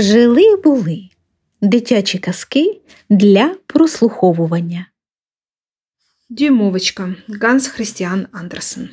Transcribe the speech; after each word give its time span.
Жили 0.00 0.56
були 0.56 1.08
дитячі 1.60 2.18
казки 2.18 2.80
для 3.10 3.56
прослуховування. 3.66 4.86
Дюймовочка. 6.28 7.14
Ганс 7.28 7.66
Христиан 7.66 8.26
Андерсен. 8.32 8.88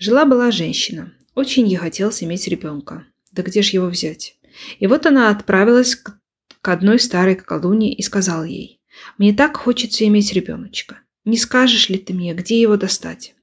Жила-была 0.00 0.50
женщина. 0.50 1.12
Очень 1.34 1.68
ей 1.68 1.76
хотелось 1.76 2.22
иметь 2.22 2.48
ребенка. 2.48 3.04
Да 3.32 3.42
где 3.42 3.62
же 3.62 3.76
его 3.76 3.86
взять? 3.86 4.38
И 4.80 4.88
вот 4.88 5.06
она 5.06 5.30
отправилась 5.30 5.94
к, 5.94 6.18
к 6.60 6.68
одной 6.68 6.98
старой 6.98 7.36
колдуне 7.36 7.94
и 7.94 8.02
сказала 8.02 8.44
ей, 8.44 8.80
«Мне 9.18 9.32
так 9.32 9.56
хочется 9.56 10.04
иметь 10.04 10.32
ребеночка. 10.32 10.98
Не 11.24 11.36
скажешь 11.36 11.88
ли 11.88 11.98
ты 11.98 12.14
мне, 12.14 12.34
где 12.34 12.60
его 12.60 12.76
достать?» 12.76 13.34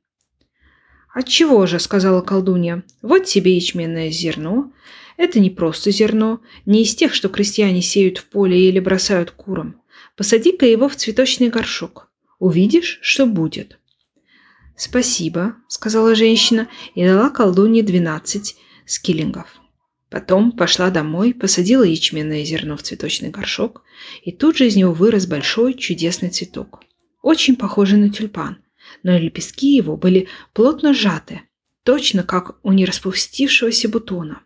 «Отчего 1.13 1.65
же?»– 1.65 1.79
сказала 1.79 2.21
колдунья. 2.21 2.83
«Вот 3.01 3.23
тебе 3.23 3.55
ячменное 3.55 4.11
зерно. 4.11 4.71
Это 5.17 5.39
не 5.39 5.49
просто 5.49 5.91
зерно, 5.91 6.41
не 6.65 6.83
из 6.83 6.95
тех, 6.95 7.13
что 7.13 7.27
крестьяне 7.27 7.81
сеют 7.81 8.19
в 8.19 8.25
поле 8.25 8.69
или 8.69 8.79
бросают 8.79 9.31
курам. 9.31 9.81
Посади-ка 10.15 10.65
его 10.65 10.87
в 10.87 10.95
цветочный 10.95 11.49
горшок. 11.49 12.09
Увидишь, 12.39 12.99
что 13.01 13.25
будет». 13.25 13.79
«Спасибо»,– 14.75 15.55
сказала 15.67 16.13
женщина 16.13 16.67
и 16.93 17.03
дала 17.03 17.31
колдунье 17.31 17.81
двенадцать 17.81 18.57
скиллингов. 18.85 19.47
Потом 20.11 20.51
пошла 20.51 20.91
домой, 20.91 21.33
посадила 21.33 21.81
ячменное 21.83 22.45
зерно 22.45 22.77
в 22.77 22.83
цветочный 22.83 23.29
горшок, 23.29 23.81
и 24.23 24.31
тут 24.31 24.57
же 24.57 24.67
из 24.67 24.75
него 24.75 24.93
вырос 24.93 25.25
большой 25.25 25.73
чудесный 25.73 26.29
цветок. 26.29 26.81
Очень 27.23 27.55
похожий 27.55 27.97
на 27.97 28.09
тюльпан, 28.09 28.59
но 29.01 29.17
лепестки 29.17 29.75
его 29.75 29.97
были 29.97 30.27
плотно 30.53 30.93
сжаты, 30.93 31.41
точно 31.83 32.23
как 32.23 32.59
у 32.63 32.71
нераспустившегося 32.71 33.89
бутона. 33.89 34.43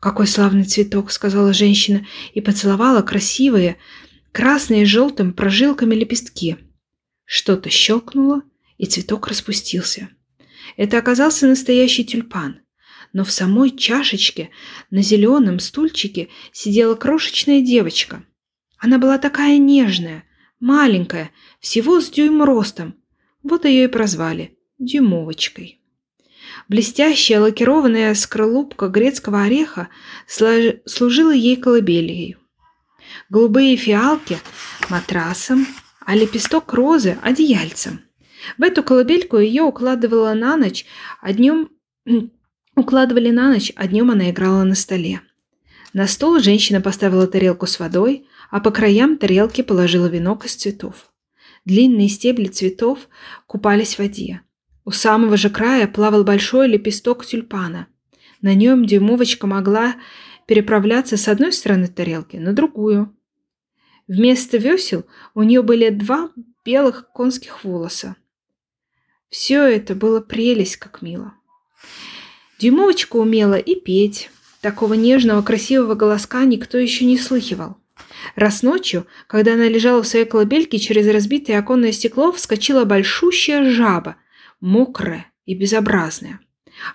«Какой 0.00 0.26
славный 0.26 0.64
цветок!»– 0.64 1.10
сказала 1.12 1.52
женщина 1.52 2.06
и 2.32 2.40
поцеловала 2.40 3.02
красивые, 3.02 3.76
красные 4.32 4.86
с 4.86 4.88
желтым 4.88 5.34
прожилками 5.34 5.94
лепестки. 5.94 6.56
Что-то 7.26 7.68
щелкнуло, 7.68 8.42
и 8.78 8.86
цветок 8.86 9.28
распустился. 9.28 10.08
Это 10.78 10.96
оказался 10.96 11.46
настоящий 11.46 12.04
тюльпан. 12.04 12.60
Но 13.12 13.24
в 13.24 13.30
самой 13.30 13.76
чашечке 13.76 14.50
на 14.90 15.02
зеленом 15.02 15.58
стульчике 15.58 16.28
сидела 16.52 16.94
крошечная 16.94 17.60
девочка. 17.60 18.24
Она 18.78 18.98
была 18.98 19.18
такая 19.18 19.58
нежная, 19.58 20.24
маленькая, 20.60 21.30
всего 21.58 22.00
с 22.00 22.08
дюйм 22.08 22.42
ростом. 22.42 22.94
Вот 23.42 23.66
ее 23.66 23.84
и 23.84 23.88
прозвали– 23.88 24.56
дюймовочкой. 24.78 25.79
Блестящая 26.68 27.40
лакированная 27.40 28.14
скорлупка 28.14 28.88
грецкого 28.88 29.42
ореха 29.42 29.88
служила 30.26 31.32
ей 31.32 31.56
колыбелью. 31.56 32.38
Голубые 33.28 33.76
фиалки– 33.76 34.38
матрасом, 34.90 35.66
а 36.04 36.14
лепесток 36.14 36.72
розы– 36.72 37.18
одеяльцем. 37.22 38.00
В 38.58 38.62
эту 38.62 38.82
колыбельку 38.82 39.38
ее 39.38 39.62
укладывала 39.62 40.32
на 40.34 40.56
ночь, 40.56 40.86
а 41.20 41.32
днем 41.32 41.70
укладывали 42.76 43.30
на 43.30 43.52
ночь, 43.52 43.72
а 43.76 43.86
днем 43.86 44.10
она 44.10 44.30
играла 44.30 44.64
на 44.64 44.74
столе. 44.74 45.20
На 45.92 46.06
стол 46.06 46.38
женщина 46.38 46.80
поставила 46.80 47.26
тарелку 47.26 47.66
с 47.66 47.78
водой, 47.78 48.26
а 48.50 48.60
по 48.60 48.70
краям 48.70 49.18
тарелки 49.18 49.62
положила 49.62 50.06
венок 50.06 50.46
из 50.46 50.54
цветов. 50.54 51.10
Длинные 51.64 52.08
стебли 52.08 52.46
цветов 52.46 53.08
купались 53.46 53.96
в 53.96 53.98
воде. 53.98 54.40
У 54.84 54.90
самого 54.90 55.36
же 55.36 55.50
края 55.50 55.86
плавал 55.86 56.24
большой 56.24 56.68
лепесток 56.68 57.24
тюльпана. 57.26 57.86
На 58.40 58.54
нем 58.54 58.86
дюймовочка 58.86 59.46
могла 59.46 59.96
переправляться 60.46 61.16
с 61.16 61.28
одной 61.28 61.52
стороны 61.52 61.88
тарелки 61.88 62.36
на 62.36 62.52
другую. 62.52 63.14
Вместо 64.08 64.56
весел 64.56 65.04
у 65.34 65.42
нее 65.42 65.62
были 65.62 65.90
два 65.90 66.30
белых 66.64 67.10
конских 67.12 67.64
волоса. 67.64 68.16
Все 69.28 69.62
это 69.62 69.94
было 69.94 70.20
прелесть, 70.20 70.76
как 70.76 71.02
мило. 71.02 71.34
Дюймовочка 72.58 73.16
умела 73.16 73.54
и 73.54 73.76
петь. 73.78 74.30
Такого 74.60 74.94
нежного, 74.94 75.40
красивого 75.42 75.94
голоска 75.94 76.44
никто 76.44 76.76
еще 76.76 77.04
не 77.04 77.16
слыхивал. 77.16 77.76
Раз 78.34 78.62
ночью, 78.62 79.06
когда 79.26 79.54
она 79.54 79.68
лежала 79.68 80.02
в 80.02 80.06
своей 80.06 80.26
колыбельке, 80.26 80.78
через 80.78 81.06
разбитое 81.06 81.58
оконное 81.58 81.92
стекло 81.92 82.32
вскочила 82.32 82.84
большущая 82.84 83.70
жаба, 83.70 84.16
мокрая 84.60 85.26
и 85.44 85.54
безобразная. 85.54 86.40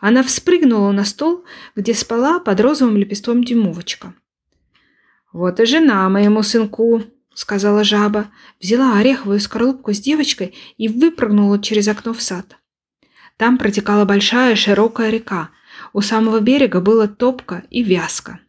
Она 0.01 0.23
вспрыгнула 0.23 0.91
на 0.91 1.05
стол, 1.05 1.45
где 1.75 1.93
спала 1.93 2.39
под 2.39 2.59
розовым 2.59 2.97
лепестком 2.97 3.43
дюймовочка. 3.43 4.13
«Вот 5.31 5.59
и 5.59 5.65
жена 5.65 6.07
моему 6.09 6.43
сынку»,— 6.43 7.03
сказала 7.33 7.83
жаба, 7.83 8.31
взяла 8.61 8.97
ореховую 8.97 9.39
скорлупку 9.39 9.93
с 9.93 9.99
девочкой 9.99 10.55
и 10.77 10.87
выпрыгнула 10.87 11.61
через 11.61 11.87
окно 11.87 12.13
в 12.13 12.21
сад. 12.21 12.55
Там 13.37 13.57
протекала 13.57 14.05
большая 14.05 14.55
широкая 14.55 15.09
река. 15.09 15.49
У 15.91 16.01
самого 16.01 16.39
берега 16.39 16.79
было 16.79 17.07
топко 17.07 17.65
и 17.69 17.83
вязко. 17.83 18.39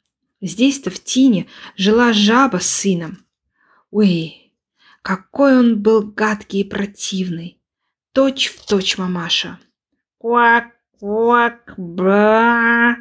Здесь-то 0.41 0.91
в 0.91 1.03
тине 1.03 1.47
жила 1.77 2.13
жаба 2.13 2.59
с 2.59 2.67
сыном. 2.67 3.19
Ой, 3.91 4.53
какой 5.03 5.59
он 5.59 5.83
был 5.83 6.03
гадкий 6.03 6.61
и 6.61 6.65
противный. 6.65 7.61
Точь 8.17 8.49
в 8.49 8.65
точь 8.65 8.97
мамаша. 8.97 9.59
Квак, 10.19 10.69
квак, 10.99 11.75
бра. 11.77 12.97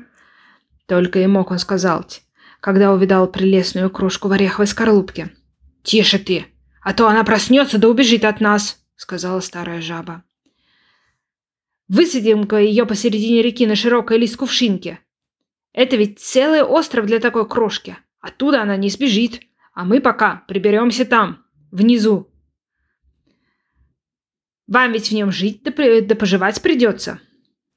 Только 0.88 1.20
и 1.22 1.26
мог 1.26 1.52
он 1.52 1.60
сказать, 1.60 2.24
когда 2.60 2.92
увидал 2.92 3.32
прелестную 3.32 3.90
крошку 3.90 4.28
в 4.28 4.34
ореховой 4.34 4.68
скорлупке. 4.68 5.32
«Тише 5.84 6.20
ты, 6.20 6.48
а 6.82 6.94
то 6.94 7.08
она 7.08 7.24
проснется 7.24 7.78
да 7.78 7.88
убежит 7.88 8.26
от 8.26 8.42
нас»,— 8.42 8.86
сказала 8.98 9.40
старая 9.40 9.80
жаба. 9.80 10.26
«Высадим-ка 11.88 12.58
ее 12.58 12.86
посередине 12.86 13.42
реки 13.42 13.66
на 13.66 13.78
широкой 13.78 14.18
лист 14.18 14.36
кувшинке. 14.36 15.00
Это 15.72 15.96
ведь 15.96 16.20
целый 16.20 16.62
остров 16.62 17.06
для 17.06 17.22
такой 17.22 17.48
крошки. 17.48 17.96
Оттуда 18.20 18.64
она 18.64 18.76
не 18.76 18.90
сбежит, 18.90 19.40
а 19.74 19.86
мы 19.86 20.02
пока 20.02 20.44
приберемся 20.50 21.06
там, 21.06 21.46
внизу, 21.72 22.35
вам 24.68 24.94
ведь 24.94 25.10
в 25.10 25.12
нем 25.12 25.32
жить 25.32 25.62
да, 25.64 25.72
да 26.02 26.16
поживать 26.16 26.62
придется. 26.62 27.20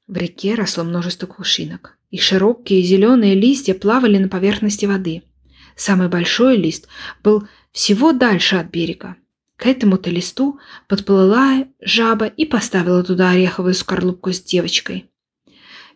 В 0.07 0.17
реке 0.17 0.55
росло 0.55 0.83
множество 0.83 1.27
кувшинок, 1.27 1.97
и 2.09 2.17
широкие 2.17 2.81
зеленые 2.81 3.35
листья 3.35 3.75
плавали 3.75 4.17
на 4.17 4.27
поверхности 4.27 4.85
воды. 4.85 5.21
Самый 5.75 6.09
большой 6.09 6.57
лист 6.57 6.87
был 7.23 7.47
всего 7.71 8.11
дальше 8.11 8.55
от 8.55 8.71
берега. 8.71 9.15
К 9.55 9.67
этому-то 9.67 10.09
листу 10.09 10.59
подплыла 10.87 11.65
жаба 11.79 12.25
и 12.25 12.45
поставила 12.45 13.03
туда 13.03 13.31
ореховую 13.31 13.75
скорлупку 13.75 14.31
с 14.31 14.41
девочкой. 14.41 15.05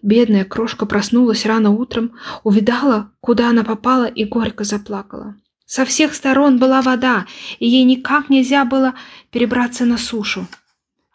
Бедная 0.03 0.45
крошка 0.45 0.85
проснулась 0.85 1.45
рано 1.45 1.71
утром, 1.71 2.13
увидала, 2.43 3.11
куда 3.19 3.49
она 3.49 3.63
попала, 3.63 4.05
и 4.05 4.25
горько 4.25 4.63
заплакала. 4.63 5.35
Со 5.65 5.85
всех 5.85 6.13
сторон 6.13 6.59
была 6.59 6.81
вода, 6.81 7.25
и 7.57 7.67
ей 7.67 7.83
никак 7.83 8.29
нельзя 8.29 8.65
было 8.65 8.93
перебраться 9.31 9.85
на 9.85 9.97
сушу 9.97 10.45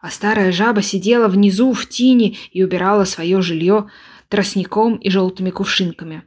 а 0.01 0.11
старая 0.11 0.53
жаба 0.53 0.83
сидела 0.83 1.29
внизу 1.29 1.73
в 1.73 1.89
тине 1.89 2.37
и 2.53 2.63
убирала 2.63 3.05
свое 3.05 3.43
жилье 3.43 3.89
тростником 4.29 4.97
и 4.97 5.11
желтыми 5.11 5.51
кувшинками. 5.51 6.23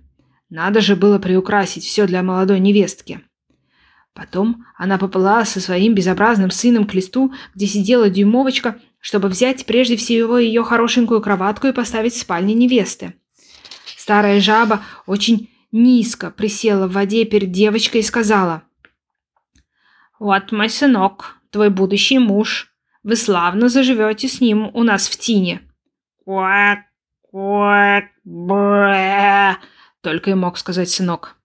Надо 0.50 0.82
же 0.82 0.96
было 0.96 1.20
приукрасить 1.20 1.86
все 1.86 2.06
для 2.08 2.24
молодой 2.24 2.60
невестки. 2.60 3.22
Потом 4.14 4.66
она 4.78 4.98
поплыла 4.98 5.46
со 5.46 5.62
своим 5.62 5.96
безобразным 5.96 6.52
сыном 6.52 6.86
к 6.86 6.94
листу, 6.94 7.34
где 7.56 7.66
сидела 7.66 8.10
дюймовочка, 8.10 8.78
чтобы 9.00 9.30
взять 9.30 9.66
прежде 9.66 9.96
всего 9.96 10.38
ее 10.38 10.64
хорошенькую 10.64 11.22
кроватку 11.22 11.68
и 11.68 11.72
поставить 11.72 12.14
в 12.14 12.20
спальне 12.20 12.54
невесты. 12.54 13.14
Старая 13.96 14.42
жаба 14.42 14.82
очень 15.06 15.50
низко 15.72 16.30
присела 16.30 16.88
в 16.88 16.94
воде 16.94 17.24
перед 17.24 17.52
девочкой 17.52 18.02
и 18.02 18.04
сказала, 18.04 18.64
«Вот 20.20 20.52
мой 20.52 20.70
сынок, 20.70 21.38
твой 21.50 21.70
будущий 21.70 22.20
муж. 22.20 22.71
Вы 23.04 23.16
славно 23.16 23.68
заживете 23.68 24.28
с 24.28 24.42
ним 24.42 24.70
у 24.74 24.84
нас 24.84 25.08
в 25.08 25.18
тине. 25.18 25.62
Куак, 26.24 26.80
куак, 27.32 28.06
бэ, 28.24 29.58
только 30.02 30.32
и 30.32 30.34
мог 30.36 30.58
сказать 30.58 30.90
сынок. 30.90 31.36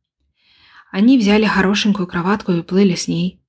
Они 0.93 1.19
взяли 1.19 1.47
хорошенькую 1.47 2.07
кроватку 2.07 2.53
и 2.53 2.63
плыли 2.63 2.95
с 2.95 3.09
ней. 3.09 3.41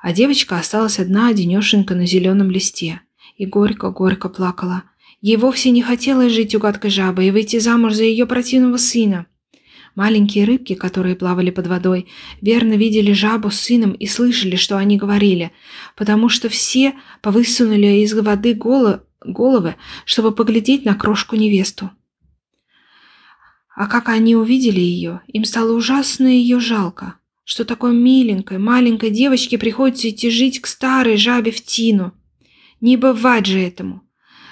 А 0.00 0.12
девочка 0.12 0.56
осталась 0.56 1.00
одна, 1.00 1.28
одинешенька 1.28 1.94
на 1.94 2.06
зеленом 2.06 2.50
листе. 2.50 3.00
И 3.36 3.46
горько-горько 3.46 4.28
плакала. 4.28 4.84
Ей 5.20 5.36
вовсе 5.36 5.70
не 5.70 5.82
хотелось 5.82 6.32
жить 6.32 6.54
у 6.54 6.60
гадкой 6.60 6.90
жабы 6.90 7.24
и 7.24 7.30
выйти 7.30 7.58
замуж 7.58 7.94
за 7.94 8.04
ее 8.04 8.26
противного 8.26 8.76
сына. 8.76 9.26
Маленькие 9.96 10.44
рыбки, 10.44 10.74
которые 10.74 11.16
плавали 11.16 11.50
под 11.50 11.66
водой, 11.68 12.06
верно 12.42 12.74
видели 12.74 13.12
жабу 13.12 13.50
с 13.50 13.58
сыном 13.58 13.92
и 13.92 14.06
слышали, 14.06 14.54
что 14.54 14.76
они 14.76 14.98
говорили, 14.98 15.52
потому 15.96 16.28
что 16.28 16.50
все 16.50 16.92
повысунули 17.22 18.02
из 18.02 18.12
воды 18.12 18.52
головы, 18.52 19.76
чтобы 20.04 20.32
поглядеть 20.32 20.84
на 20.84 20.94
крошку-невесту. 20.94 21.90
А 23.74 23.86
как 23.86 24.10
они 24.10 24.36
увидели 24.36 24.80
ее, 24.80 25.22
им 25.28 25.46
стало 25.46 25.72
ужасно 25.72 26.26
ее 26.26 26.60
жалко, 26.60 27.14
что 27.44 27.64
такой 27.64 27.94
миленькой, 27.94 28.58
маленькой 28.58 29.08
девочке 29.08 29.56
приходится 29.56 30.10
идти 30.10 30.28
жить 30.28 30.60
к 30.60 30.66
старой 30.66 31.16
жабе 31.16 31.52
в 31.52 31.64
тину. 31.64 32.12
Не 32.82 32.98
бывать 32.98 33.46
же 33.46 33.60
этому. 33.60 34.02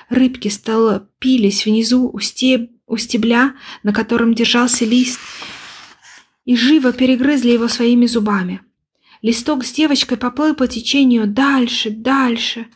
Рыбки 0.09 0.49
стало 0.49 1.11
пились 1.19 1.67
внизу 1.67 2.09
у, 2.11 2.19
стеб... 2.21 2.71
у 2.87 2.97
стебля, 2.97 3.55
на 3.83 3.93
котором 3.93 4.35
держался 4.35 4.85
лист, 4.85 5.21
и 6.45 6.57
живо 6.57 6.93
перегрызли 6.93 7.51
его 7.51 7.69
своими 7.69 8.07
зубами. 8.07 8.61
Листок 9.23 9.65
с 9.65 9.73
девочкой 9.73 10.19
поплыл 10.19 10.55
по 10.55 10.67
течению 10.67 11.27
дальше, 11.27 11.91
дальше. 11.91 12.67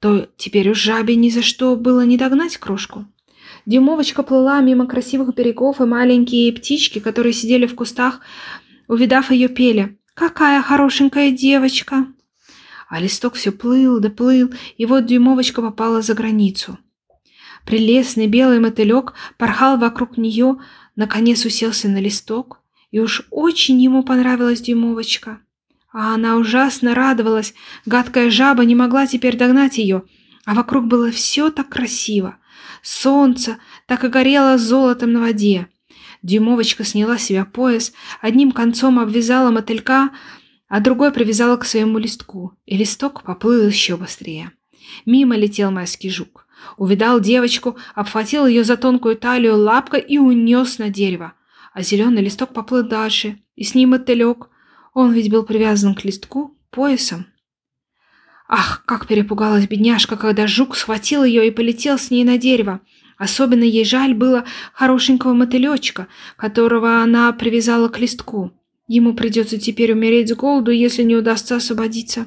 То 0.00 0.28
теперь 0.36 0.70
уж 0.70 0.78
жабе 0.78 1.16
ни 1.16 1.28
за 1.28 1.42
что 1.42 1.76
было 1.76 2.04
не 2.06 2.16
догнать 2.16 2.56
крошку. 2.56 3.06
Дюймовочка 3.66 4.22
плыла 4.22 4.60
мимо 4.60 4.86
красивых 4.86 5.34
берегов, 5.34 5.80
и 5.80 5.84
маленькие 5.84 6.52
птички, 6.52 6.98
которые 6.98 7.32
сидели 7.32 7.66
в 7.66 7.74
кустах, 7.74 8.20
увидав 8.88 9.30
ее, 9.30 9.48
пели 9.48 9.98
«Какая 10.14 10.62
хорошенькая 10.62 11.30
девочка!» 11.30 12.06
А 12.88 13.00
листок 13.00 13.34
все 13.34 13.50
плыл 13.50 13.98
да 13.98 14.08
плыл, 14.08 14.52
и 14.78 14.86
вот 14.86 15.06
дюймовочка 15.06 15.60
попала 15.60 16.02
за 16.02 16.14
границу. 16.14 16.78
Прелестный 17.66 18.28
белый 18.28 18.60
мотылек 18.60 19.14
порхал 19.38 19.76
вокруг 19.76 20.16
нее, 20.16 20.58
наконец 20.94 21.44
уселся 21.44 21.88
на 21.88 22.00
листок, 22.00 22.60
и 22.92 23.00
уж 23.00 23.26
очень 23.30 23.82
ему 23.82 24.04
понравилась 24.04 24.60
дюймовочка. 24.60 25.40
А 25.92 26.14
она 26.14 26.36
ужасно 26.36 26.94
радовалась, 26.94 27.54
гадкая 27.84 28.30
жаба 28.30 28.64
не 28.64 28.76
могла 28.76 29.08
теперь 29.08 29.36
догнать 29.36 29.78
ее, 29.78 30.04
а 30.44 30.54
вокруг 30.54 30.86
было 30.86 31.10
все 31.10 31.50
так 31.50 31.68
красиво. 31.68 32.36
Солнце 32.82 33.56
так 33.86 34.04
и 34.04 34.08
горело 34.08 34.58
золотом 34.58 35.12
на 35.12 35.20
воде. 35.20 35.66
Дюймовочка 36.22 36.84
сняла 36.84 37.18
с 37.18 37.24
себя 37.24 37.44
пояс, 37.44 37.92
одним 38.20 38.52
концом 38.52 39.00
обвязала 39.00 39.50
мотылька, 39.50 40.10
а 40.68 40.78
другой 40.78 41.10
привязала 41.10 41.56
к 41.56 41.64
своему 41.64 41.98
листку, 41.98 42.56
и 42.64 42.76
листок 42.76 43.24
поплыл 43.24 43.66
еще 43.66 43.96
быстрее. 43.96 44.52
Мимо 45.04 45.34
летел 45.36 45.72
майский 45.72 46.10
жук. 46.10 46.45
Увидал 46.76 47.20
девочку, 47.20 47.76
обхватил 47.94 48.46
ее 48.46 48.64
за 48.64 48.76
тонкую 48.76 49.16
талию 49.16 49.56
лапкой 49.56 50.00
и 50.00 50.18
унес 50.18 50.78
на 50.78 50.88
дерево. 50.88 51.32
А 51.72 51.82
зеленый 51.82 52.22
листок 52.22 52.52
поплыл 52.52 52.82
дальше, 52.82 53.38
и 53.54 53.64
с 53.64 53.74
ним 53.74 53.90
мотылек. 53.90 54.48
Он 54.94 55.12
ведь 55.12 55.30
был 55.30 55.42
привязан 55.42 55.94
к 55.94 56.04
листку 56.04 56.56
поясом. 56.70 57.26
Ах, 58.48 58.84
как 58.86 59.06
перепугалась 59.06 59.66
бедняжка, 59.66 60.16
когда 60.16 60.46
жук 60.46 60.76
схватил 60.76 61.24
ее 61.24 61.46
и 61.46 61.50
полетел 61.50 61.98
с 61.98 62.10
ней 62.10 62.24
на 62.24 62.38
дерево. 62.38 62.80
Особенно 63.18 63.64
ей 63.64 63.84
жаль 63.84 64.14
было 64.14 64.44
хорошенького 64.72 65.32
мотылечка, 65.32 66.06
которого 66.36 67.02
она 67.02 67.32
привязала 67.32 67.88
к 67.88 67.98
листку. 67.98 68.52
Ему 68.88 69.14
придется 69.14 69.58
теперь 69.58 69.92
умереть 69.92 70.28
с 70.28 70.34
голоду, 70.34 70.70
если 70.70 71.02
не 71.02 71.16
удастся 71.16 71.56
освободиться. 71.56 72.26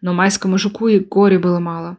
Но 0.00 0.12
майскому 0.12 0.58
жуку 0.58 0.88
и 0.88 0.98
горе 0.98 1.38
было 1.38 1.58
мало. 1.58 1.96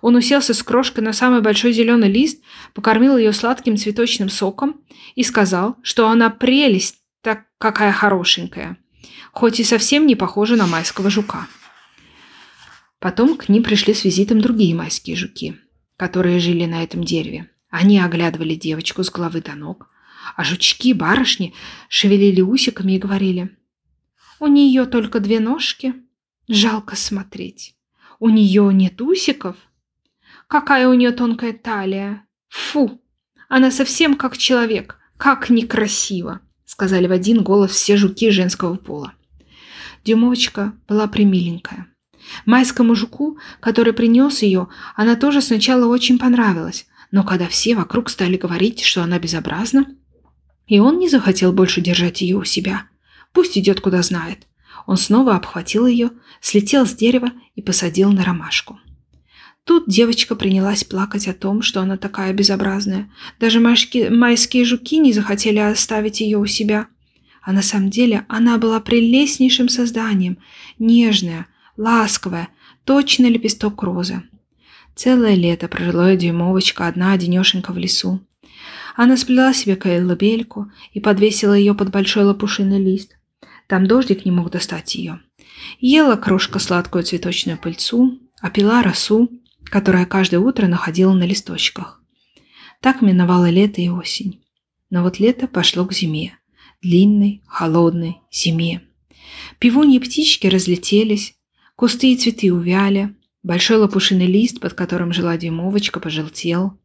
Он 0.00 0.16
уселся 0.16 0.54
с 0.54 0.62
крошкой 0.62 1.04
на 1.04 1.12
самый 1.12 1.40
большой 1.40 1.72
зеленый 1.72 2.10
лист, 2.10 2.42
покормил 2.74 3.16
ее 3.16 3.32
сладким 3.32 3.76
цветочным 3.76 4.28
соком 4.28 4.80
и 5.14 5.22
сказал, 5.22 5.76
что 5.82 6.08
она 6.08 6.30
прелесть, 6.30 6.98
так 7.22 7.46
какая 7.58 7.92
хорошенькая, 7.92 8.76
хоть 9.32 9.60
и 9.60 9.64
совсем 9.64 10.06
не 10.06 10.14
похожа 10.14 10.56
на 10.56 10.66
майского 10.66 11.10
жука. 11.10 11.46
Потом 12.98 13.36
к 13.36 13.48
ним 13.48 13.62
пришли 13.62 13.94
с 13.94 14.04
визитом 14.04 14.40
другие 14.40 14.74
майские 14.74 15.16
жуки, 15.16 15.56
которые 15.96 16.38
жили 16.38 16.64
на 16.64 16.82
этом 16.82 17.04
дереве. 17.04 17.50
Они 17.68 17.98
оглядывали 17.98 18.54
девочку 18.54 19.02
с 19.02 19.10
головы 19.10 19.40
до 19.40 19.54
ног, 19.54 19.90
а 20.36 20.44
жучки-барышни 20.44 21.54
шевелили 21.88 22.40
усиками 22.40 22.92
и 22.92 22.98
говорили, 22.98 23.56
«У 24.40 24.46
нее 24.46 24.86
только 24.86 25.20
две 25.20 25.40
ножки, 25.40 25.94
жалко 26.48 26.96
смотреть. 26.96 27.73
У 28.24 28.30
нее 28.30 28.72
нет 28.72 29.02
усиков. 29.02 29.54
Какая 30.48 30.88
у 30.88 30.94
нее 30.94 31.10
тонкая 31.10 31.52
талия. 31.52 32.24
Фу, 32.48 32.98
она 33.50 33.70
совсем 33.70 34.14
как 34.14 34.38
человек, 34.38 34.98
как 35.18 35.50
некрасиво», 35.50 36.40
сказали 36.64 37.06
в 37.06 37.12
один 37.12 37.42
голос 37.42 37.72
все 37.72 37.98
жуки 37.98 38.30
женского 38.30 38.76
пола. 38.76 39.12
Дюмовочка 40.06 40.72
была 40.88 41.06
примиленькая. 41.06 41.88
Майскому 42.46 42.94
жуку, 42.94 43.36
который 43.60 43.92
принес 43.92 44.40
ее, 44.40 44.68
она 44.96 45.16
тоже 45.16 45.42
сначала 45.42 45.84
очень 45.84 46.18
понравилась, 46.18 46.86
но 47.10 47.24
когда 47.24 47.46
все 47.46 47.76
вокруг 47.76 48.08
стали 48.08 48.38
говорить, 48.38 48.80
что 48.80 49.02
она 49.02 49.18
безобразна, 49.18 49.84
и 50.66 50.78
он 50.78 50.98
не 50.98 51.10
захотел 51.10 51.52
больше 51.52 51.82
держать 51.82 52.22
ее 52.22 52.38
у 52.38 52.44
себя. 52.44 52.84
Пусть 53.34 53.58
идет 53.58 53.82
куда 53.82 54.00
знает. 54.00 54.46
Он 54.86 54.96
снова 54.96 55.36
обхватил 55.36 55.86
ее, 55.86 56.10
слетел 56.40 56.86
с 56.86 56.94
дерева 56.94 57.30
и 57.54 57.62
посадил 57.62 58.12
на 58.12 58.24
ромашку. 58.24 58.78
Тут 59.64 59.84
девочка 59.88 60.34
принялась 60.36 60.84
плакать 60.84 61.26
о 61.26 61.32
том, 61.32 61.62
что 61.62 61.80
она 61.80 61.96
такая 61.96 62.34
безобразная. 62.34 63.10
Даже 63.40 63.60
майские, 63.60 64.10
майские 64.10 64.64
жуки 64.64 64.98
не 64.98 65.12
захотели 65.12 65.58
оставить 65.58 66.20
ее 66.20 66.38
у 66.38 66.46
себя. 66.46 66.88
А 67.42 67.52
на 67.52 67.62
самом 67.62 67.90
деле 67.90 68.26
она 68.28 68.58
была 68.58 68.80
прелестнейшим 68.80 69.70
созданием, 69.70 70.38
нежная, 70.78 71.46
ласковая, 71.76 72.48
точно 72.84 73.26
лепесток 73.26 73.82
розы. 73.82 74.22
Целое 74.94 75.34
лето 75.34 75.66
прожила 75.66 76.14
дюймовочка 76.14 76.86
одна 76.86 77.12
одинешенька 77.12 77.72
в 77.72 77.78
лесу. 77.78 78.20
Она 78.96 79.16
сплела 79.16 79.52
себе 79.52 79.76
колыбельку 79.76 80.70
и 80.92 81.00
подвесила 81.00 81.54
ее 81.54 81.74
под 81.74 81.90
большой 81.90 82.24
лопушиный 82.24 82.82
лист. 82.82 83.16
Там 83.66 83.86
дождик 83.86 84.24
не 84.24 84.30
мог 84.30 84.50
достать 84.50 84.94
ее. 84.94 85.20
Ела 85.80 86.16
крошка 86.16 86.58
сладкую 86.58 87.04
цветочную 87.04 87.58
пыльцу, 87.58 88.18
а 88.40 88.50
пила 88.50 88.82
росу, 88.82 89.30
которая 89.64 90.06
каждое 90.06 90.38
утро 90.38 90.66
находила 90.66 91.12
на 91.12 91.24
листочках. 91.24 92.02
Так 92.80 93.00
миновало 93.00 93.48
лето 93.48 93.80
и 93.80 93.88
осень. 93.88 94.44
Но 94.90 95.02
вот 95.02 95.18
лето 95.18 95.48
пошло 95.48 95.86
к 95.86 95.92
зиме. 95.92 96.38
Длинной, 96.82 97.42
холодной 97.46 98.18
зиме. 98.30 98.82
Пивуньи 99.58 99.98
птички 99.98 100.46
разлетелись, 100.46 101.34
Кусты 101.76 102.12
и 102.12 102.16
цветы 102.16 102.52
увяли, 102.52 103.16
большой 103.42 103.78
лопушиный 103.78 104.26
лист, 104.26 104.60
под 104.60 104.74
которым 104.74 105.12
жила 105.12 105.36
дюймовочка, 105.36 105.98
пожелтел. 105.98 106.78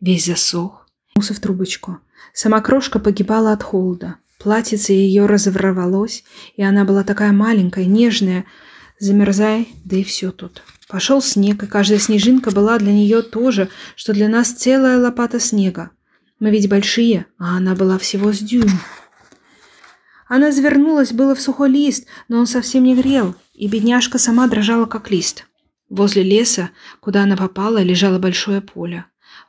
Весь 0.00 0.26
засох. 0.26 0.88
Муса 1.16 1.34
в 1.34 1.40
трубочку. 1.40 1.98
Сама 2.32 2.60
крошка 2.60 3.00
погибала 3.00 3.52
от 3.52 3.64
холода. 3.64 4.16
Платьице 4.42 4.92
ее 4.92 5.26
разорвалось, 5.26 6.24
и 6.56 6.62
она 6.62 6.84
была 6.84 7.04
такая 7.04 7.32
маленькая, 7.32 7.84
нежная. 7.84 8.44
Замерзай, 8.98 9.68
да 9.84 9.96
и 9.96 10.02
все 10.02 10.32
тут. 10.32 10.62
Пошел 10.88 11.22
снег, 11.22 11.62
и 11.62 11.66
каждая 11.66 12.00
снежинка 12.00 12.50
была 12.50 12.78
для 12.78 12.92
нее 12.92 13.22
тоже, 13.22 13.68
что 13.94 14.12
для 14.12 14.28
нас 14.28 14.50
целая 14.52 14.98
лопата 14.98 15.38
снега. 15.38 15.90
Мы 16.40 16.50
ведь 16.50 16.68
большие, 16.68 17.26
а 17.38 17.56
она 17.56 17.76
была 17.76 17.98
всего 17.98 18.32
с 18.32 18.38
дюйм. 18.38 18.70
Она 20.26 20.50
завернулась 20.50 21.12
было 21.12 21.34
в 21.34 21.40
сухой 21.40 21.68
лист, 21.70 22.08
но 22.28 22.38
он 22.38 22.46
совсем 22.46 22.82
не 22.82 22.96
грел, 22.96 23.36
и 23.54 23.68
бедняжка 23.68 24.18
сама 24.18 24.48
дрожала, 24.48 24.86
как 24.86 25.10
лист. 25.10 25.46
Возле 25.88 26.22
леса, 26.22 26.70
куда 27.00 27.22
она 27.22 27.36
попала, 27.36 27.82
лежало 27.82 28.18
большое 28.18 28.60
поле. 28.60 29.04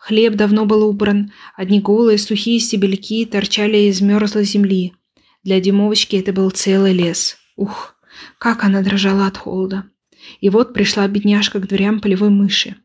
Хлеб 0.05 0.36
давно 0.36 0.65
был 0.65 0.86
убран, 0.86 1.31
одни 1.55 1.79
голые 1.79 2.17
сухие 2.17 2.60
стебельки 2.60 3.25
торчали 3.25 3.77
из 3.88 4.01
мерзлой 4.01 4.43
земли. 4.43 4.91
Для 5.45 5.62
Димовочки 5.62 6.17
это 6.17 6.33
был 6.33 6.50
целый 6.50 6.91
лес. 6.91 7.38
Ух, 7.55 7.95
как 8.38 8.65
она 8.65 8.81
дрожала 8.81 9.27
от 9.27 9.38
холода. 9.38 9.86
И 10.41 10.50
вот 10.50 10.74
пришла 10.74 11.07
бедняжка 11.07 11.62
к 11.62 11.67
дверям 11.69 12.01
полевой 12.01 12.31
мыши. 12.31 12.75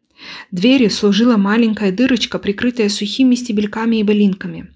Дверью 0.52 0.90
служила 0.90 1.36
маленькая 1.36 1.90
дырочка, 1.90 2.38
прикрытая 2.38 2.88
сухими 2.88 3.34
стебельками 3.34 3.96
и 3.96 4.04
былинками. 4.04 4.68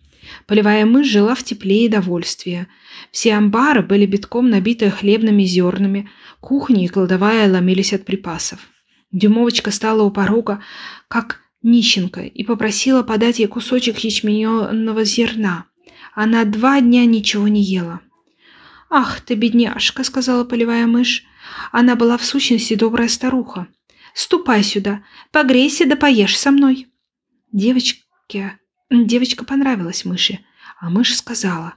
Полевая 0.49 0.85
мышь 0.85 1.07
жила 1.07 1.37
в 1.37 1.45
тепле 1.45 1.85
и 1.85 1.89
довольстве. 1.89 2.67
Все 3.13 3.35
амбары 3.35 3.83
были 3.83 4.05
битком 4.05 4.51
набиты 4.51 4.91
хлебными 4.91 5.45
зернами, 5.45 6.11
кухни 6.41 6.87
и 6.87 6.89
кладовая 6.89 7.49
ломились 7.49 7.93
от 7.93 8.05
припасов. 8.05 8.67
Дюмовочка 9.13 9.71
стала 9.71 10.03
у 10.03 10.11
порога, 10.11 10.61
как 11.07 11.42
нищенка, 11.63 12.23
и 12.23 12.45
попросила 12.45 13.03
подать 13.03 13.39
ей 13.39 13.47
кусочек 13.47 13.99
ячменного 13.99 15.05
зерна. 15.05 15.67
Она 16.15 16.45
два 16.45 16.81
дня 16.81 17.05
ничего 17.07 17.49
не 17.49 17.63
ела. 17.63 18.01
«Ах 18.91 19.21
ты, 19.21 19.35
бедняжка!»— 19.35 20.05
сказала 20.05 20.45
полевая 20.45 20.87
мышь. 20.87 21.25
Она 21.71 21.97
была 21.97 22.19
в 22.19 22.25
сущности 22.25 22.75
добрая 22.75 23.09
старуха. 23.09 23.67
«Ступай 24.15 24.63
сюда, 24.63 25.03
погрейся 25.31 25.87
да 25.87 25.97
поешь 25.97 26.39
со 26.39 26.51
мной». 26.51 26.89
Девочке 27.53 28.59
Девочка 28.93 29.47
понравилась 29.47 30.05
мыши, 30.05 30.41
а 30.79 30.91
мышь 30.91 31.17
сказала, 31.17 31.77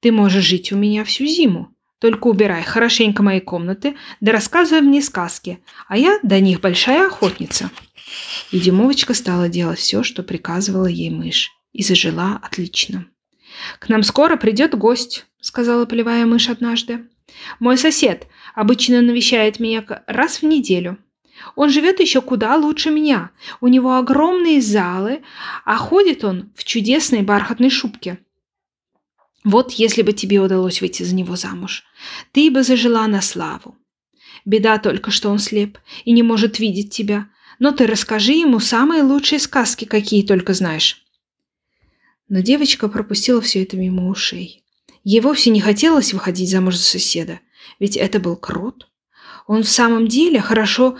«Ты 0.00 0.10
можешь 0.10 0.44
жить 0.44 0.72
у 0.72 0.76
меня 0.76 1.04
всю 1.04 1.26
зиму, 1.26 1.75
только 1.98 2.26
убирай 2.26 2.62
хорошенько 2.62 3.22
мои 3.22 3.40
комнаты, 3.40 3.96
да 4.20 4.32
рассказывай 4.32 4.82
мне 4.82 5.02
сказки, 5.02 5.60
а 5.88 5.96
я 5.96 6.18
до 6.22 6.40
них 6.40 6.60
большая 6.60 7.06
охотница». 7.06 7.70
И 8.52 8.60
Димовочка 8.60 9.14
стала 9.14 9.48
делать 9.48 9.78
все, 9.78 10.02
что 10.02 10.22
приказывала 10.22 10.86
ей 10.86 11.10
мышь, 11.10 11.50
и 11.72 11.82
зажила 11.82 12.38
отлично. 12.42 13.06
«К 13.78 13.88
нам 13.88 14.02
скоро 14.02 14.36
придет 14.36 14.76
гость»,— 14.76 15.26
сказала 15.40 15.86
полевая 15.86 16.26
мышь 16.26 16.48
однажды. 16.48 17.06
«Мой 17.58 17.76
сосед 17.76 18.26
обычно 18.54 19.02
навещает 19.02 19.60
меня 19.60 19.84
раз 20.06 20.38
в 20.38 20.42
неделю. 20.44 20.98
Он 21.54 21.70
живет 21.70 22.00
еще 22.00 22.22
куда 22.22 22.56
лучше 22.56 22.90
меня. 22.90 23.30
У 23.60 23.68
него 23.68 23.96
огромные 23.96 24.60
залы, 24.60 25.22
а 25.64 25.76
ходит 25.76 26.24
он 26.24 26.50
в 26.54 26.64
чудесной 26.64 27.22
бархатной 27.22 27.70
шубке. 27.70 28.18
Вот 29.46 29.70
если 29.70 30.02
бы 30.02 30.12
тебе 30.12 30.40
удалось 30.40 30.80
выйти 30.80 31.04
за 31.04 31.14
него 31.14 31.36
замуж, 31.36 31.84
ты 32.32 32.50
бы 32.50 32.64
зажила 32.64 33.06
на 33.06 33.22
славу. 33.22 33.76
Беда 34.44 34.76
только, 34.78 35.12
что 35.12 35.30
он 35.30 35.38
слеп 35.38 35.78
и 36.04 36.10
не 36.10 36.24
может 36.24 36.58
видеть 36.58 36.92
тебя. 36.92 37.28
Но 37.60 37.70
ты 37.70 37.86
расскажи 37.86 38.32
ему 38.32 38.58
самые 38.58 39.04
лучшие 39.04 39.38
сказки, 39.38 39.84
какие 39.84 40.26
только 40.26 40.52
знаешь. 40.52 41.04
Но 42.28 42.40
девочка 42.40 42.88
пропустила 42.88 43.40
все 43.40 43.62
это 43.62 43.76
мимо 43.76 44.08
ушей. 44.08 44.64
Ей 45.04 45.20
вовсе 45.20 45.50
не 45.50 45.60
хотелось 45.60 46.12
выходить 46.12 46.50
замуж 46.50 46.74
за 46.74 46.82
соседа, 46.82 47.38
ведь 47.78 47.96
это 47.96 48.18
был 48.18 48.34
крот. 48.34 48.88
Он 49.46 49.62
в 49.62 49.68
самом 49.68 50.08
деле 50.08 50.40
хорошо 50.40 50.98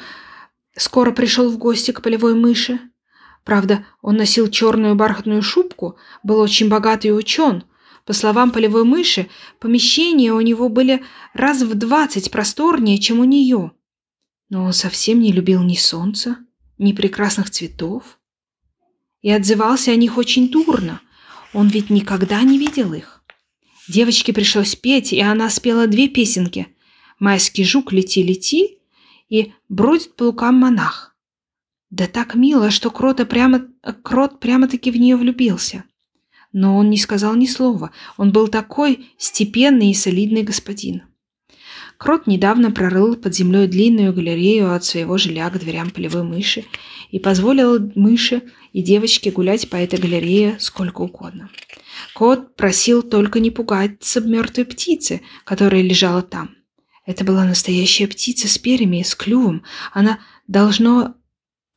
скоро 0.77 1.11
пришел 1.11 1.51
в 1.51 1.59
гости 1.59 1.91
к 1.91 2.01
полевой 2.01 2.37
мыши. 2.37 2.79
Правда, 3.43 3.85
он 4.03 4.17
носил 4.17 4.49
черную 4.49 4.95
бархатную 4.95 5.43
шубку, 5.43 5.99
был 6.23 6.39
очень 6.39 6.69
богатый 6.69 7.09
и 7.09 7.13
учен. 7.13 7.65
По 8.07 8.13
словам 8.13 8.53
полевой 8.53 8.85
мыши, 8.85 9.29
помещения 9.59 10.33
у 10.33 10.41
него 10.41 10.69
были 10.69 11.03
раз 11.35 11.63
в 11.63 11.75
двадцать 11.75 12.31
просторнее, 12.31 12.99
чем 12.99 13.19
у 13.19 13.25
нее. 13.25 13.73
Но 14.49 14.65
он 14.65 14.73
совсем 14.73 15.19
не 15.19 15.33
любил 15.33 15.63
ни 15.65 15.75
солнца, 15.75 16.39
ни 16.79 16.93
прекрасных 16.93 17.51
цветов. 17.51 18.21
И 19.23 19.31
отзывался 19.31 19.91
о 19.91 19.97
них 19.97 20.19
очень 20.19 20.49
дурно. 20.49 21.01
Он 21.53 21.67
ведь 21.67 21.91
никогда 21.91 22.43
не 22.43 22.59
видел 22.59 22.93
их. 22.93 23.25
Девочке 23.89 24.33
пришлось 24.33 24.77
петь, 24.77 25.13
и 25.13 25.21
она 25.21 25.51
спела 25.51 25.89
две 25.89 26.09
песенки. 26.09 26.69
«Майский 27.19 27.65
жук, 27.65 27.93
лети-лети» 27.93 28.79
и 29.29 29.53
«Бродит 29.69 30.15
по 30.15 30.25
лукам 30.25 30.57
монах». 30.57 31.17
Да 31.91 32.07
так 32.07 32.35
мило, 32.35 32.71
что 32.71 32.91
Крота 32.91 33.25
прямо, 33.25 33.67
Крот 34.03 34.39
прямо-таки 34.39 34.91
в 34.93 34.97
нее 34.97 35.17
влюбился. 35.17 35.85
Но 36.57 36.79
он 36.79 36.89
не 36.89 36.97
сказал 36.97 37.37
ни 37.37 37.45
слова. 37.45 37.91
Он 38.17 38.33
был 38.33 38.49
такой 38.49 39.11
степенный 39.19 39.91
и 39.91 39.95
солидный 39.95 40.43
господин. 40.43 41.03
Крот 41.99 42.27
недавно 42.27 42.71
прорыл 42.71 43.15
под 43.15 43.35
землей 43.35 43.67
длинную 43.67 44.15
галерею 44.15 44.73
от 44.73 44.83
своего 44.83 45.19
жилья 45.19 45.51
к 45.51 45.59
дверям 45.59 45.91
полевой 45.91 46.23
мыши 46.23 46.65
и 47.11 47.19
позволил 47.19 47.93
мыши 47.95 48.43
и 48.73 48.81
девочке 48.81 49.31
гулять 49.31 49.69
по 49.69 49.77
этой 49.77 49.99
галерее 49.99 50.57
сколько 50.59 51.03
угодно. 51.03 51.51
Кот 52.15 52.57
просил 52.57 53.03
только 53.03 53.39
не 53.39 53.51
пугаться 53.51 54.23
мертвой 54.23 54.65
птицы, 54.65 55.21
которая 55.45 55.83
лежала 55.83 56.23
там. 56.23 56.55
Это 57.05 57.23
была 57.23 57.45
настоящая 57.45 58.07
птица 58.07 58.49
с 58.49 58.57
перьями 58.57 59.01
и 59.01 59.05
с 59.05 59.15
клювом. 59.15 59.63
Она, 59.93 60.21
должно 60.49 61.17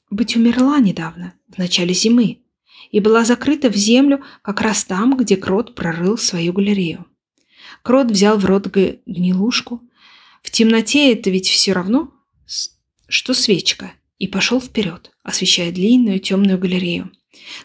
быть, 0.09 0.37
умерла 0.37 0.79
недавно, 0.79 1.33
в 1.49 1.57
начале 1.57 1.93
зимы, 1.93 2.43
и 2.91 2.99
была 2.99 3.23
закрыта 3.25 3.69
в 3.69 3.75
землю 3.75 4.23
как 4.41 4.61
раз 4.61 4.83
там, 4.83 5.17
где 5.17 5.37
Крот 5.37 5.75
прорыл 5.75 6.17
свою 6.17 6.53
галерею. 6.53 7.05
Крот 7.83 8.11
взял 8.11 8.37
в 8.37 8.45
рот 8.45 8.67
гнилушку, 8.67 9.81
в 10.41 10.51
темноте 10.51 11.13
это 11.13 11.29
ведь 11.29 11.47
все 11.47 11.73
равно, 11.73 12.11
что 13.07 13.33
свечка, 13.33 13.91
и 14.17 14.27
пошел 14.27 14.61
вперед, 14.61 15.11
освещая 15.23 15.71
длинную 15.71 16.19
темную 16.19 16.57
галерею. 16.57 17.11